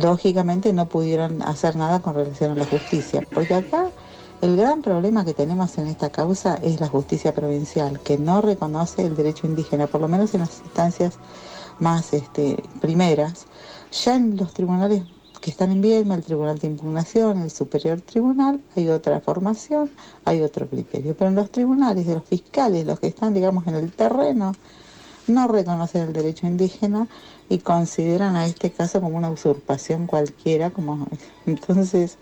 Lógicamente 0.02 0.74
no 0.74 0.88
pudieron 0.90 1.44
hacer 1.44 1.76
nada 1.76 2.00
con 2.00 2.16
relación 2.16 2.52
a 2.52 2.56
la 2.56 2.66
justicia, 2.66 3.22
porque 3.32 3.54
acá 3.54 3.92
el 4.42 4.58
gran 4.58 4.82
problema 4.82 5.24
que 5.24 5.36
tenemos 5.36 5.78
en 5.78 5.86
esta 5.86 6.10
causa 6.10 6.56
es 6.64 6.80
la 6.80 6.88
justicia 6.88 7.36
provincial, 7.36 8.00
que 8.00 8.18
no 8.18 8.42
reconoce 8.42 9.06
el 9.06 9.16
derecho 9.16 9.46
indígena, 9.46 9.86
por 9.86 10.02
lo 10.02 10.08
menos 10.08 10.34
en 10.34 10.42
las 10.42 10.62
instancias 10.66 11.20
más 11.80 12.12
este, 12.14 12.64
primeras. 12.82 13.46
Ya 14.04 14.16
en 14.16 14.36
los 14.36 14.52
tribunales 14.54 15.04
que 15.40 15.50
están 15.50 15.72
en 15.72 15.82
Viedma, 15.82 16.16
el 16.16 16.24
Tribunal 16.24 16.60
de 16.60 16.68
Impugnación, 16.68 17.42
el 17.42 17.52
Superior 17.52 18.02
Tribunal, 18.02 18.62
hay 18.76 18.90
otra 18.90 19.20
formación, 19.22 19.90
hay 20.26 20.42
otro 20.42 20.68
criterio. 20.68 21.16
Pero 21.18 21.30
en 21.30 21.36
los 21.36 21.52
tribunales 21.52 22.08
de 22.08 22.16
los 22.16 22.24
fiscales, 22.24 22.86
los 22.86 23.00
que 23.00 23.08
están, 23.08 23.34
digamos, 23.34 23.68
en 23.68 23.76
el 23.76 23.92
terreno, 23.92 24.54
no 25.28 25.48
reconocen 25.48 26.04
el 26.04 26.14
derecho 26.14 26.48
indígena 26.48 27.08
y 27.50 27.60
consideran 27.60 28.36
a 28.36 28.46
este 28.46 28.72
caso 28.72 29.02
como 29.02 29.18
una 29.18 29.30
usurpación 29.30 30.08
cualquiera, 30.08 30.70
como 30.70 31.08
entonces 31.46 32.18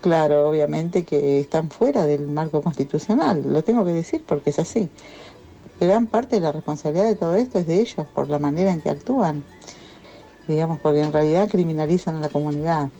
Claro, 0.00 0.48
obviamente 0.48 1.04
que 1.04 1.40
están 1.40 1.70
fuera 1.70 2.06
del 2.06 2.26
marco 2.28 2.62
constitucional, 2.62 3.42
lo 3.46 3.64
tengo 3.64 3.84
que 3.84 3.92
decir 3.92 4.22
porque 4.26 4.50
es 4.50 4.58
así. 4.58 4.88
Gran 5.80 6.06
parte 6.06 6.36
de 6.36 6.42
la 6.42 6.52
responsabilidad 6.52 7.06
de 7.06 7.16
todo 7.16 7.34
esto 7.34 7.58
es 7.58 7.66
de 7.66 7.80
ellos 7.80 8.06
por 8.14 8.28
la 8.28 8.38
manera 8.38 8.72
en 8.72 8.80
que 8.80 8.90
actúan, 8.90 9.42
digamos, 10.50 10.78
porque 10.80 11.00
en 11.00 11.12
realidad 11.12 11.48
criminalizan 11.48 12.16
a 12.16 12.20
la 12.20 12.28
comunidad, 12.28 12.90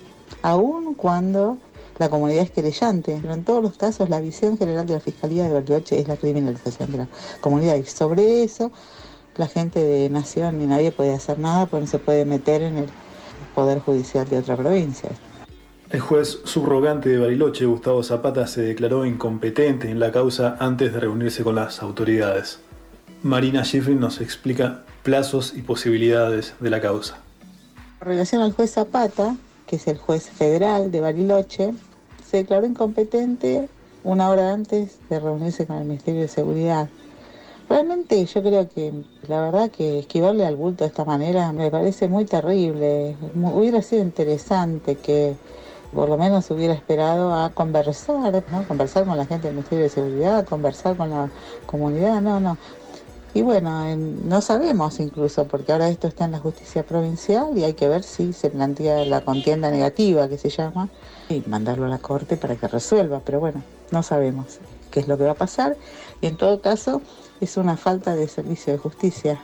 aun 0.43 0.95
cuando 0.95 1.59
la 1.99 2.09
comunidad 2.09 2.45
es 2.45 2.51
querellante, 2.51 3.19
pero 3.21 3.35
en 3.35 3.45
todos 3.45 3.63
los 3.63 3.77
casos 3.77 4.09
la 4.09 4.21
visión 4.21 4.57
general 4.57 4.87
de 4.87 4.95
la 4.95 5.01
Fiscalía 5.01 5.45
de 5.45 5.53
Bariloche 5.53 6.01
es 6.01 6.09
la 6.09 6.17
criminalización 6.17 6.91
de 6.93 6.99
la 6.99 7.09
comunidad 7.41 7.77
y 7.77 7.85
sobre 7.85 8.43
eso 8.43 8.73
la 9.37 9.47
gente 9.49 9.83
de 9.83 10.09
Nación 10.09 10.59
ni 10.59 10.67
nadie 10.67 10.93
puede 10.93 11.13
hacer 11.13 11.39
nada 11.39 11.67
porque 11.67 11.85
no 11.85 11.91
se 11.91 11.99
puede 11.99 12.25
meter 12.25 12.63
en 12.63 12.79
el 12.79 12.87
Poder 13.55 13.81
Judicial 13.81 14.29
de 14.29 14.39
otra 14.39 14.57
provincia. 14.57 15.11
El 15.91 16.01
juez 16.01 16.39
subrogante 16.45 17.09
de 17.09 17.19
Bariloche, 17.19 17.67
Gustavo 17.67 18.03
Zapata, 18.03 18.47
se 18.47 18.63
declaró 18.63 19.05
incompetente 19.05 19.91
en 19.91 19.99
la 19.99 20.13
causa 20.13 20.57
antes 20.61 20.93
de 20.93 21.01
reunirse 21.01 21.43
con 21.43 21.57
las 21.57 21.83
autoridades. 21.83 22.61
Marina 23.23 23.65
Schifrin 23.65 23.99
nos 23.99 24.21
explica 24.21 24.85
plazos 25.03 25.53
y 25.55 25.63
posibilidades 25.63 26.55
de 26.61 26.71
la 26.71 26.81
causa. 26.81 27.19
En 28.01 28.07
relación 28.07 28.41
al 28.41 28.55
juez 28.55 28.73
Zapata, 28.73 29.37
que 29.67 29.77
es 29.77 29.87
el 29.87 29.99
juez 29.99 30.31
federal 30.31 30.91
de 30.91 31.03
Bariloche, 31.03 31.75
se 32.27 32.39
declaró 32.39 32.65
incompetente 32.65 33.69
una 34.05 34.31
hora 34.31 34.55
antes 34.55 34.99
de 35.11 35.21
reunirse 35.21 35.67
con 35.67 35.77
el 35.77 35.85
Ministerio 35.85 36.23
de 36.23 36.29
Seguridad. 36.29 36.89
Realmente 37.69 38.25
yo 38.25 38.43
creo 38.43 38.71
que 38.71 39.05
la 39.29 39.43
verdad 39.43 39.71
que 39.71 39.99
esquivarle 39.99 40.47
al 40.47 40.57
bulto 40.57 40.85
de 40.85 40.89
esta 40.89 41.05
manera 41.05 41.53
me 41.53 41.71
parece 41.71 42.09
muy 42.09 42.25
terrible. 42.25 43.19
Hubiera 43.35 43.83
sido 43.83 44.03
interesante 44.03 44.95
que 44.95 45.37
por 45.93 46.09
lo 46.09 46.17
menos 46.17 46.51
hubiera 46.51 46.73
esperado 46.73 47.35
a 47.35 47.51
conversar, 47.51 48.45
¿no? 48.51 48.67
conversar 48.67 49.05
con 49.05 49.19
la 49.19 49.27
gente 49.27 49.49
del 49.49 49.57
Ministerio 49.57 49.85
de 49.85 49.91
Seguridad, 49.91 50.47
conversar 50.47 50.97
con 50.97 51.11
la 51.11 51.29
comunidad, 51.67 52.23
no, 52.23 52.41
no. 52.41 52.57
Y 53.33 53.43
bueno, 53.43 53.97
no 53.97 54.41
sabemos 54.41 54.99
incluso, 54.99 55.47
porque 55.47 55.73
ahora 55.73 55.89
esto 55.89 56.09
está 56.09 56.25
en 56.25 56.33
la 56.33 56.41
justicia 56.41 56.83
provincial 56.83 57.57
y 57.57 57.63
hay 57.63 57.75
que 57.75 57.89
ver 57.89 58.03
si 58.03 58.33
se 58.33 58.51
plantea 58.51 59.05
la 59.05 59.21
contienda 59.21 59.71
negativa, 59.71 60.29
que 60.29 60.37
se 60.37 60.51
llama, 60.51 60.89
y 61.29 61.43
mandarlo 61.47 61.87
a 61.87 61.89
la 61.89 61.99
corte 61.99 62.37
para 62.37 62.57
que 62.57 62.67
resuelva. 62.67 63.21
Pero 63.25 63.39
bueno, 63.39 63.63
no 63.93 64.03
sabemos 64.03 64.59
qué 64.91 65.01
es 65.01 65.09
lo 65.09 65.17
que 65.17 65.25
va 65.25 65.33
a 65.33 65.35
pasar 65.35 65.77
y 66.21 66.27
en 66.27 66.37
todo 66.37 66.61
caso 66.61 67.03
es 67.41 67.57
una 67.57 67.77
falta 67.77 68.17
de 68.17 68.27
servicio 68.27 68.73
de 68.73 68.79
justicia 68.79 69.41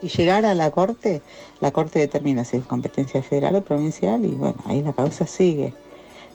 y 0.00 0.08
llegar 0.08 0.44
a 0.44 0.54
la 0.54 0.70
Corte, 0.70 1.22
la 1.60 1.72
Corte 1.72 1.98
determina 1.98 2.44
si 2.44 2.58
es 2.58 2.66
competencia 2.66 3.22
federal 3.22 3.56
o 3.56 3.64
provincial 3.64 4.24
y 4.24 4.28
bueno, 4.28 4.56
ahí 4.64 4.82
la 4.82 4.92
causa 4.92 5.26
sigue. 5.26 5.74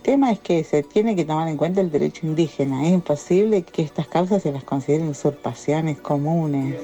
Tema 0.03 0.31
es 0.31 0.39
que 0.39 0.63
se 0.65 0.83
tiene 0.83 1.15
que 1.15 1.23
tomar 1.23 1.47
en 1.47 1.55
cuenta 1.55 1.79
el 1.79 1.89
derecho 1.89 2.27
indígena. 2.27 2.85
Es 2.85 2.93
imposible 2.93 3.63
que 3.63 3.81
estas 3.81 4.07
causas 4.07 4.43
se 4.43 4.51
las 4.51 4.65
consideren 4.65 5.07
usurpaciones 5.07 5.97
comunes. 5.99 6.75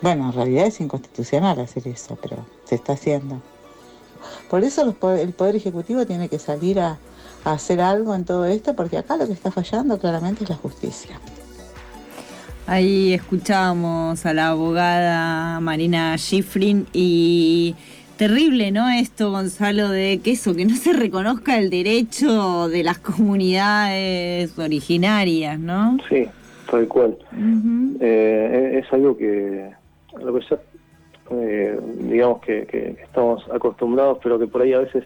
Bueno, 0.00 0.26
en 0.26 0.32
realidad 0.32 0.66
es 0.66 0.80
inconstitucional 0.80 1.58
hacer 1.58 1.88
eso, 1.88 2.16
pero 2.22 2.46
se 2.64 2.76
está 2.76 2.92
haciendo. 2.92 3.42
Por 4.48 4.62
eso 4.62 4.82
el 4.82 5.32
Poder 5.32 5.56
Ejecutivo 5.56 6.06
tiene 6.06 6.28
que 6.28 6.38
salir 6.38 6.78
a 6.78 6.98
hacer 7.44 7.80
algo 7.80 8.14
en 8.14 8.24
todo 8.24 8.44
esto, 8.44 8.76
porque 8.76 8.98
acá 8.98 9.16
lo 9.16 9.26
que 9.26 9.32
está 9.32 9.50
fallando 9.50 9.98
claramente 9.98 10.44
es 10.44 10.50
la 10.50 10.56
justicia. 10.56 11.20
Ahí 12.66 13.12
escuchábamos 13.12 14.24
a 14.24 14.32
la 14.32 14.50
abogada 14.50 15.58
Marina 15.60 16.16
Schifrin 16.16 16.86
y 16.92 17.74
terrible, 18.16 18.70
¿no? 18.70 18.88
Esto, 18.88 19.30
Gonzalo, 19.30 19.88
de 19.88 20.20
que 20.22 20.32
eso, 20.32 20.54
que 20.54 20.64
no 20.64 20.74
se 20.74 20.92
reconozca 20.92 21.58
el 21.58 21.70
derecho 21.70 22.68
de 22.68 22.82
las 22.82 22.98
comunidades 22.98 24.58
originarias, 24.58 25.58
¿no? 25.58 25.98
Sí, 26.08 26.26
tal 26.70 26.88
cual. 26.88 27.16
Eh, 28.00 28.82
es 28.82 28.92
algo 28.92 29.16
que, 29.16 29.70
lo 30.20 30.34
que 30.34 30.46
ya, 30.48 30.58
eh, 31.30 31.78
digamos 31.98 32.40
que, 32.42 32.96
estamos 33.02 33.44
acostumbrados, 33.52 34.18
pero 34.22 34.38
que 34.38 34.46
por 34.46 34.62
ahí 34.62 34.72
a 34.72 34.80
veces 34.80 35.04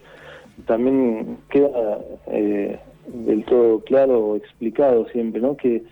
también 0.65 1.37
queda 1.49 1.99
eh, 2.27 2.79
del 3.07 3.43
todo 3.45 3.79
claro 3.81 4.19
o 4.19 4.35
explicado 4.35 5.07
siempre, 5.09 5.41
¿no? 5.41 5.55
Que 5.57 5.83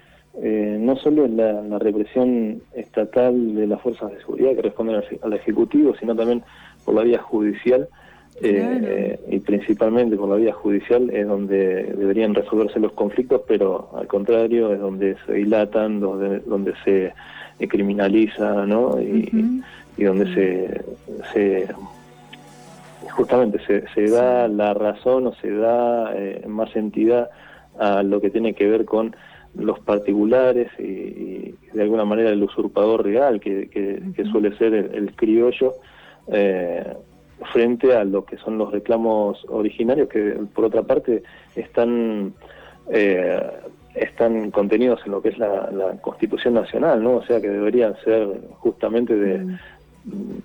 eh, 0.41 0.77
no 0.79 0.95
solo 0.97 1.25
en 1.25 1.37
la, 1.37 1.79
represión 1.79 2.61
estatal 2.73 3.55
de 3.55 3.67
las 3.67 3.81
fuerzas 3.81 4.11
de 4.11 4.19
seguridad 4.19 4.55
que 4.55 4.61
responden 4.61 5.01
al, 5.21 5.33
Ejecutivo, 5.33 5.95
sino 5.99 6.15
también 6.15 6.43
por 6.85 6.95
la 6.95 7.03
vía 7.03 7.19
judicial, 7.19 7.87
eh, 8.41 9.19
y 9.29 9.39
principalmente 9.39 10.15
por 10.15 10.29
la 10.29 10.35
vía 10.35 10.53
judicial 10.53 11.09
es 11.09 11.27
donde 11.27 11.85
deberían 11.85 12.35
resolverse 12.35 12.79
los 12.79 12.91
conflictos, 12.91 13.41
pero 13.47 13.89
al 13.95 14.05
contrario 14.05 14.73
es 14.73 14.79
donde 14.79 15.15
se 15.25 15.33
dilatan, 15.33 15.99
donde, 15.99 16.39
donde 16.41 16.73
se 16.85 17.13
criminaliza, 17.67 18.65
¿no? 18.67 19.01
Y, 19.01 19.63
donde 19.97 20.31
se, 20.35 20.83
se 21.33 21.67
justamente 23.09 23.57
se, 23.65 23.87
se 23.95 24.11
da 24.11 24.47
la 24.47 24.75
razón 24.75 25.25
o 25.25 25.33
se 25.33 25.49
da 25.49 26.11
eh, 26.15 26.43
más 26.47 26.75
entidad 26.75 27.31
a 27.79 28.03
lo 28.03 28.21
que 28.21 28.29
tiene 28.29 28.53
que 28.53 28.67
ver 28.67 28.85
con 28.85 29.15
los 29.57 29.79
particulares 29.79 30.67
y, 30.79 31.55
de 31.73 31.81
alguna 31.83 32.05
manera 32.05 32.29
el 32.29 32.43
usurpador 32.43 33.03
real 33.03 33.39
que, 33.39 33.69
que, 33.69 34.25
suele 34.25 34.57
ser 34.57 34.73
el, 34.73 35.15
criollo 35.15 35.75
eh, 36.31 36.95
frente 37.53 37.93
a 37.93 38.03
lo 38.03 38.25
que 38.25 38.37
son 38.37 38.57
los 38.57 38.71
reclamos 38.71 39.45
originarios 39.49 40.09
que 40.09 40.39
por 40.53 40.65
otra 40.65 40.83
parte 40.83 41.23
están 41.55 42.33
eh, 42.89 43.39
están 43.95 44.51
contenidos 44.51 44.99
en 45.05 45.11
lo 45.11 45.21
que 45.21 45.29
es 45.29 45.37
la, 45.37 45.97
Constitución 46.01 46.53
Nacional, 46.53 47.03
¿no? 47.03 47.17
O 47.17 47.23
sea 47.23 47.41
que 47.41 47.49
deberían 47.49 47.95
ser 48.03 48.27
justamente 48.59 49.15
de, 49.15 49.57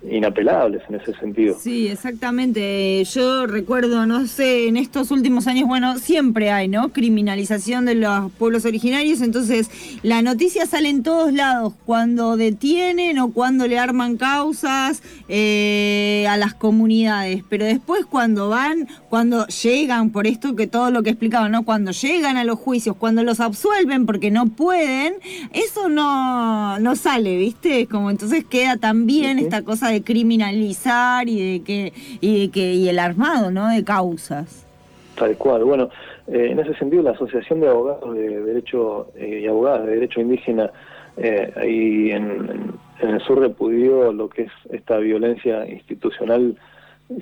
inapelables 0.09 0.81
en 0.89 0.95
ese 0.95 1.13
sentido. 1.15 1.57
Sí, 1.59 1.87
exactamente. 1.87 3.03
Yo 3.05 3.47
recuerdo, 3.47 4.05
no 4.05 4.27
sé, 4.27 4.67
en 4.67 4.77
estos 4.77 5.11
últimos 5.11 5.47
años, 5.47 5.67
bueno, 5.67 5.97
siempre 5.97 6.51
hay, 6.51 6.67
¿no? 6.67 6.89
Criminalización 6.89 7.85
de 7.85 7.95
los 7.95 8.31
pueblos 8.33 8.65
originarios, 8.65 9.21
entonces 9.21 9.69
la 10.03 10.21
noticia 10.21 10.65
sale 10.65 10.89
en 10.89 11.03
todos 11.03 11.33
lados, 11.33 11.73
cuando 11.85 12.37
detienen 12.37 13.19
o 13.19 13.31
cuando 13.31 13.67
le 13.67 13.79
arman 13.79 14.17
causas 14.17 15.01
eh, 15.29 16.25
a 16.29 16.37
las 16.37 16.53
comunidades, 16.53 17.43
pero 17.49 17.65
después 17.65 18.05
cuando 18.05 18.49
van, 18.49 18.87
cuando 19.09 19.47
llegan, 19.47 20.11
por 20.11 20.27
esto 20.27 20.55
que 20.55 20.67
todo 20.67 20.91
lo 20.91 21.03
que 21.03 21.11
explicaba, 21.11 21.49
¿no? 21.49 21.63
Cuando 21.63 21.91
llegan 21.91 22.37
a 22.37 22.43
los 22.43 22.59
juicios, 22.59 22.95
cuando 22.97 23.23
los 23.23 23.39
absuelven 23.39 24.05
porque 24.05 24.31
no 24.31 24.47
pueden, 24.47 25.15
eso 25.53 25.89
no, 25.89 26.79
no 26.79 26.95
sale, 26.95 27.37
¿viste? 27.37 27.87
Como 27.87 28.11
entonces 28.11 28.43
queda 28.43 28.77
también 28.77 29.39
esta 29.53 29.63
cosa 29.63 29.91
de 29.91 30.01
criminalizar 30.01 31.29
y 31.29 31.59
de 31.59 31.63
que 31.63 31.93
y 32.21 32.47
de 32.47 32.51
que 32.51 32.73
y 32.73 32.89
el 32.89 32.97
armado, 32.97 33.51
¿no? 33.51 33.69
De 33.69 33.83
causas. 33.83 34.65
Tal 35.13 35.37
cual. 35.37 35.63
Bueno, 35.63 35.89
eh, 36.25 36.47
en 36.49 36.59
ese 36.59 36.73
sentido 36.73 37.03
la 37.03 37.11
Asociación 37.11 37.59
de 37.59 37.67
Abogados 37.67 38.15
de 38.15 38.41
Derecho 38.41 39.11
eh, 39.15 39.41
y 39.43 39.47
Abogadas 39.47 39.85
de 39.85 39.93
Derecho 39.93 40.21
Indígena 40.21 40.71
eh, 41.17 41.53
ahí 41.55 42.09
en, 42.09 42.73
el 42.99 43.21
sur 43.21 43.41
repudió 43.41 44.11
lo 44.11 44.27
que 44.27 44.43
es 44.43 44.51
esta 44.71 44.97
violencia 44.97 45.69
institucional 45.69 46.55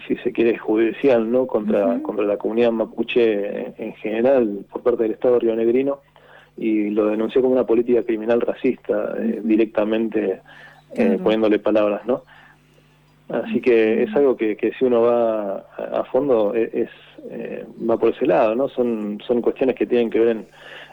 si 0.07 0.15
se 0.17 0.31
quiere 0.31 0.57
judicial 0.57 1.29
no 1.29 1.47
contra 1.47 2.01
contra 2.01 2.23
la 2.23 2.37
comunidad 2.37 2.71
mapuche 2.71 3.73
en 3.77 3.93
general 3.95 4.59
por 4.71 4.83
parte 4.83 5.03
del 5.03 5.13
Estado 5.13 5.37
rionegrino 5.37 5.99
y 6.55 6.91
lo 6.91 7.07
denunció 7.07 7.41
como 7.41 7.55
una 7.55 7.65
política 7.65 8.03
criminal 8.03 8.39
racista 8.39 9.15
directamente 9.43 10.39
poniéndole 10.95 11.59
palabras 11.59 12.05
no 12.05 12.23
Así 13.31 13.61
que 13.61 14.03
es 14.03 14.13
algo 14.13 14.35
que, 14.35 14.57
que 14.57 14.73
si 14.73 14.83
uno 14.83 15.03
va 15.03 15.65
a, 15.77 16.03
fondo 16.11 16.53
e, 16.53 16.69
es, 16.73 16.89
eh, 17.29 17.65
va 17.89 17.97
por 17.97 18.09
ese 18.13 18.25
lado, 18.25 18.55
¿no? 18.55 18.67
Son, 18.67 19.21
son 19.25 19.41
cuestiones 19.41 19.77
que 19.77 19.85
tienen 19.85 20.09
que 20.09 20.19
ver 20.19 20.37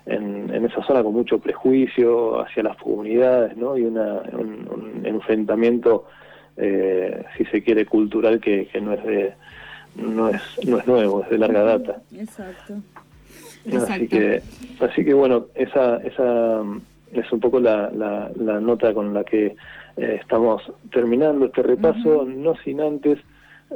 en, 0.06 0.54
en, 0.54 0.64
esa 0.64 0.84
zona 0.84 1.02
con 1.02 1.14
mucho 1.14 1.40
prejuicio 1.40 2.40
hacia 2.40 2.62
las 2.62 2.76
comunidades, 2.76 3.56
¿no? 3.56 3.76
Y 3.76 3.82
una, 3.82 4.22
un, 4.32 5.02
enfrentamiento, 5.04 6.06
eh, 6.56 7.24
si 7.36 7.44
se 7.46 7.62
quiere, 7.62 7.86
cultural 7.86 8.40
que, 8.40 8.66
que 8.66 8.80
no 8.80 8.92
es 8.92 9.04
de 9.04 9.32
no 9.96 10.28
es 10.28 10.40
no 10.64 10.78
es 10.78 10.86
nuevo, 10.86 11.24
es 11.24 11.30
de 11.30 11.38
larga 11.38 11.62
data. 11.62 12.02
Exacto. 12.16 12.74
Así 13.74 14.06
que 14.06 14.42
así 14.80 15.04
que 15.04 15.12
bueno, 15.12 15.46
esa 15.56 15.96
esa 16.04 16.62
es 17.12 17.30
un 17.32 17.40
poco 17.40 17.60
la, 17.60 17.90
la, 17.90 18.30
la 18.36 18.60
nota 18.60 18.92
con 18.92 19.14
la 19.14 19.24
que 19.24 19.56
eh, 19.98 20.18
estamos 20.20 20.62
terminando 20.92 21.46
este 21.46 21.62
repaso, 21.62 22.24
no 22.24 22.54
sin 22.62 22.80
antes, 22.80 23.18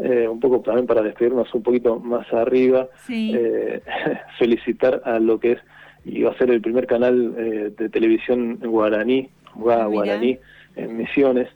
eh, 0.01 0.29
un 0.29 0.39
poco 0.39 0.61
también 0.61 0.87
para 0.87 1.03
despedirnos 1.03 1.53
un 1.53 1.63
poquito 1.63 1.99
más 1.99 2.33
arriba, 2.33 2.89
eh, 3.09 3.81
felicitar 4.39 5.03
a 5.05 5.19
lo 5.19 5.41
que 5.41 5.53
es, 5.53 5.59
y 6.05 6.23
va 6.23 6.31
a 6.31 6.39
ser 6.39 6.51
el 6.51 6.61
primer 6.61 6.87
canal 6.87 7.35
de 7.77 7.89
televisión 7.89 8.59
guaraní, 8.61 9.29
guaraní, 9.55 10.39
en 10.75 10.97
Misiones. 10.97 11.49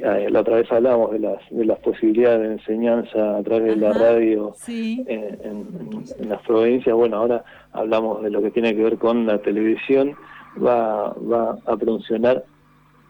la 0.00 0.40
otra 0.40 0.56
vez 0.56 0.72
hablábamos 0.72 1.12
de 1.12 1.18
las, 1.18 1.38
de 1.50 1.64
las 1.66 1.78
posibilidades 1.80 2.40
de 2.40 2.52
enseñanza 2.54 3.36
a 3.36 3.42
través 3.42 3.74
de 3.74 3.76
la 3.76 3.92
radio 3.92 4.54
en, 4.66 5.06
en, 6.18 6.28
las 6.30 6.40
provincias. 6.42 6.96
Bueno, 6.96 7.18
ahora 7.18 7.44
hablamos 7.72 8.22
de 8.22 8.30
lo 8.30 8.40
que 8.40 8.50
tiene 8.50 8.74
que 8.74 8.82
ver 8.82 8.96
con 8.96 9.26
la 9.26 9.36
televisión. 9.38 10.16
Va, 10.56 11.12
va 11.14 11.58
a 11.66 11.76
pronunciar 11.76 12.44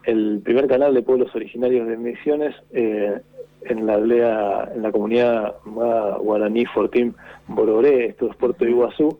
el 0.05 0.41
primer 0.43 0.67
canal 0.67 0.93
de 0.93 1.01
pueblos 1.01 1.33
originarios 1.35 1.87
de 1.87 1.97
Misiones 1.97 2.55
eh, 2.71 3.19
en 3.63 3.85
la 3.85 3.95
aldea, 3.95 4.71
en 4.75 4.83
la 4.83 4.91
comunidad 4.91 5.55
guaraní 5.65 6.65
Fortín 6.65 7.15
Bororé, 7.47 8.07
esto 8.07 8.29
es 8.29 8.35
Puerto 8.35 8.65
Iguazú, 8.65 9.19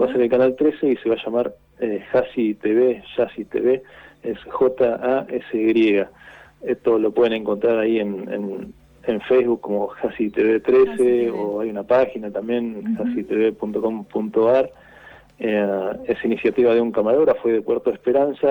va 0.00 0.06
a 0.06 0.12
ser 0.12 0.22
el 0.22 0.30
canal 0.30 0.56
13 0.56 0.88
y 0.88 0.96
se 0.96 1.08
va 1.08 1.14
a 1.14 1.24
llamar 1.24 1.54
eh, 1.80 2.02
TV, 2.60 3.02
Yasi 3.16 3.44
TV, 3.46 3.82
es 4.22 4.38
J-A-S-Y. 4.44 6.04
Esto 6.62 6.98
lo 6.98 7.12
pueden 7.12 7.34
encontrar 7.34 7.78
ahí 7.78 7.98
en, 8.00 8.28
en, 8.32 9.20
Facebook 9.28 9.60
como 9.60 9.90
Hasi 10.02 10.30
TV 10.30 10.58
13 10.58 11.30
o 11.30 11.60
hay 11.60 11.70
una 11.70 11.84
página 11.84 12.30
también, 12.30 12.96
hasitv.com.ar. 12.98 14.70
Eh, 15.38 15.92
es 16.06 16.24
iniciativa 16.24 16.74
de 16.74 16.80
un 16.80 16.92
camarógrafo 16.92 17.48
de 17.48 17.60
Puerto 17.60 17.90
Esperanza, 17.90 18.48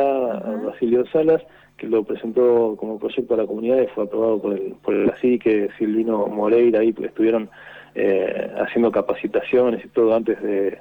Basilio 0.63 1.06
Salas, 1.08 1.41
que 1.78 1.88
lo 1.88 2.04
presentó 2.04 2.76
como 2.78 3.00
proyecto 3.00 3.34
a 3.34 3.38
la 3.38 3.48
comunidad 3.48 3.82
y 3.82 3.88
fue 3.88 4.06
aprobado 4.06 4.41
por 4.41 4.54
el, 4.54 4.76
por 4.84 4.93
el 4.93 5.39
que 5.39 5.69
Silvino 5.78 6.28
Moreira, 6.28 6.80
ahí 6.80 6.93
estuvieron 7.04 7.50
eh, 7.95 8.52
haciendo 8.58 8.91
capacitaciones 8.91 9.84
y 9.84 9.89
todo 9.89 10.15
antes 10.15 10.41
de, 10.41 10.78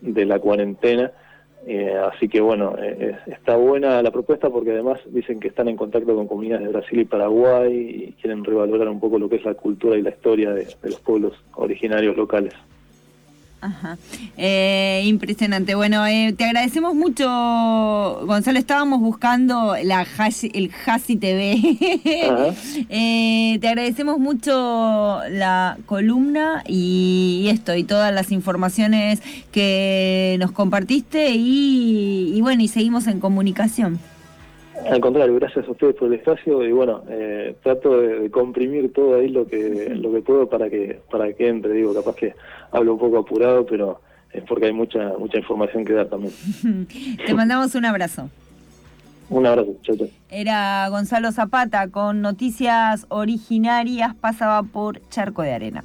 de 0.00 0.24
la 0.26 0.38
cuarentena. 0.38 1.12
Eh, 1.66 1.92
así 2.12 2.28
que 2.28 2.40
bueno, 2.40 2.76
eh, 2.78 3.16
está 3.26 3.56
buena 3.56 4.00
la 4.00 4.10
propuesta 4.10 4.48
porque 4.48 4.70
además 4.70 5.00
dicen 5.06 5.40
que 5.40 5.48
están 5.48 5.68
en 5.68 5.76
contacto 5.76 6.14
con 6.14 6.28
comunidades 6.28 6.66
de 6.66 6.72
Brasil 6.72 7.00
y 7.00 7.04
Paraguay 7.04 7.74
y 7.74 8.12
quieren 8.20 8.44
revalorar 8.44 8.88
un 8.88 9.00
poco 9.00 9.18
lo 9.18 9.28
que 9.28 9.36
es 9.36 9.44
la 9.44 9.54
cultura 9.54 9.96
y 9.96 10.02
la 10.02 10.10
historia 10.10 10.52
de 10.52 10.66
los 10.82 11.00
pueblos 11.00 11.32
originarios 11.54 12.16
locales. 12.16 12.54
Ajá. 13.60 13.98
Eh, 14.36 15.02
impresionante. 15.06 15.74
Bueno, 15.74 16.06
eh, 16.06 16.32
te 16.36 16.44
agradecemos 16.44 16.94
mucho, 16.94 17.26
Gonzalo. 18.24 18.58
Estábamos 18.58 19.00
buscando 19.00 19.74
la 19.82 20.06
el 20.52 20.70
Hasi 20.86 21.16
TV. 21.16 21.58
eh, 22.88 23.58
te 23.60 23.68
agradecemos 23.68 24.18
mucho 24.18 25.20
la 25.30 25.76
columna 25.86 26.62
y, 26.68 27.48
esto, 27.50 27.74
y 27.74 27.82
todas 27.82 28.14
las 28.14 28.30
informaciones 28.30 29.22
que 29.50 30.36
nos 30.38 30.52
compartiste. 30.52 31.30
Y, 31.32 32.32
y 32.36 32.40
bueno, 32.40 32.62
y 32.62 32.68
seguimos 32.68 33.08
en 33.08 33.18
comunicación. 33.18 33.98
Al 34.86 35.00
contrario, 35.00 35.34
gracias 35.34 35.66
a 35.66 35.70
ustedes 35.70 35.96
por 35.96 36.08
el 36.08 36.14
espacio 36.14 36.64
y 36.64 36.72
bueno, 36.72 37.02
eh, 37.10 37.54
trato 37.62 38.00
de, 38.00 38.30
comprimir 38.30 38.92
todo 38.92 39.16
ahí 39.16 39.28
lo 39.28 39.46
que 39.46 39.90
lo 39.94 40.12
que 40.12 40.20
puedo 40.22 40.48
para 40.48 40.70
que 40.70 41.00
para 41.10 41.32
que 41.32 41.48
entre. 41.48 41.72
Digo, 41.72 41.92
capaz 41.94 42.16
que 42.16 42.34
hablo 42.72 42.94
un 42.94 42.98
poco 42.98 43.18
apurado, 43.18 43.66
pero 43.66 44.00
es 44.32 44.42
porque 44.44 44.66
hay 44.66 44.72
mucha 44.72 45.12
mucha 45.18 45.38
información 45.38 45.84
que 45.84 45.92
dar 45.92 46.08
también. 46.08 46.32
Te 47.26 47.34
mandamos 47.34 47.74
un 47.74 47.84
abrazo. 47.84 48.30
Un 49.30 49.46
abrazo, 49.46 49.76
chao, 49.82 49.96
chao. 49.96 50.08
Era 50.30 50.88
Gonzalo 50.88 51.32
Zapata 51.32 51.88
con 51.88 52.22
noticias 52.22 53.06
originarias, 53.08 54.14
pasaba 54.14 54.62
por 54.62 55.00
Charco 55.10 55.42
de 55.42 55.52
Arena. 55.52 55.84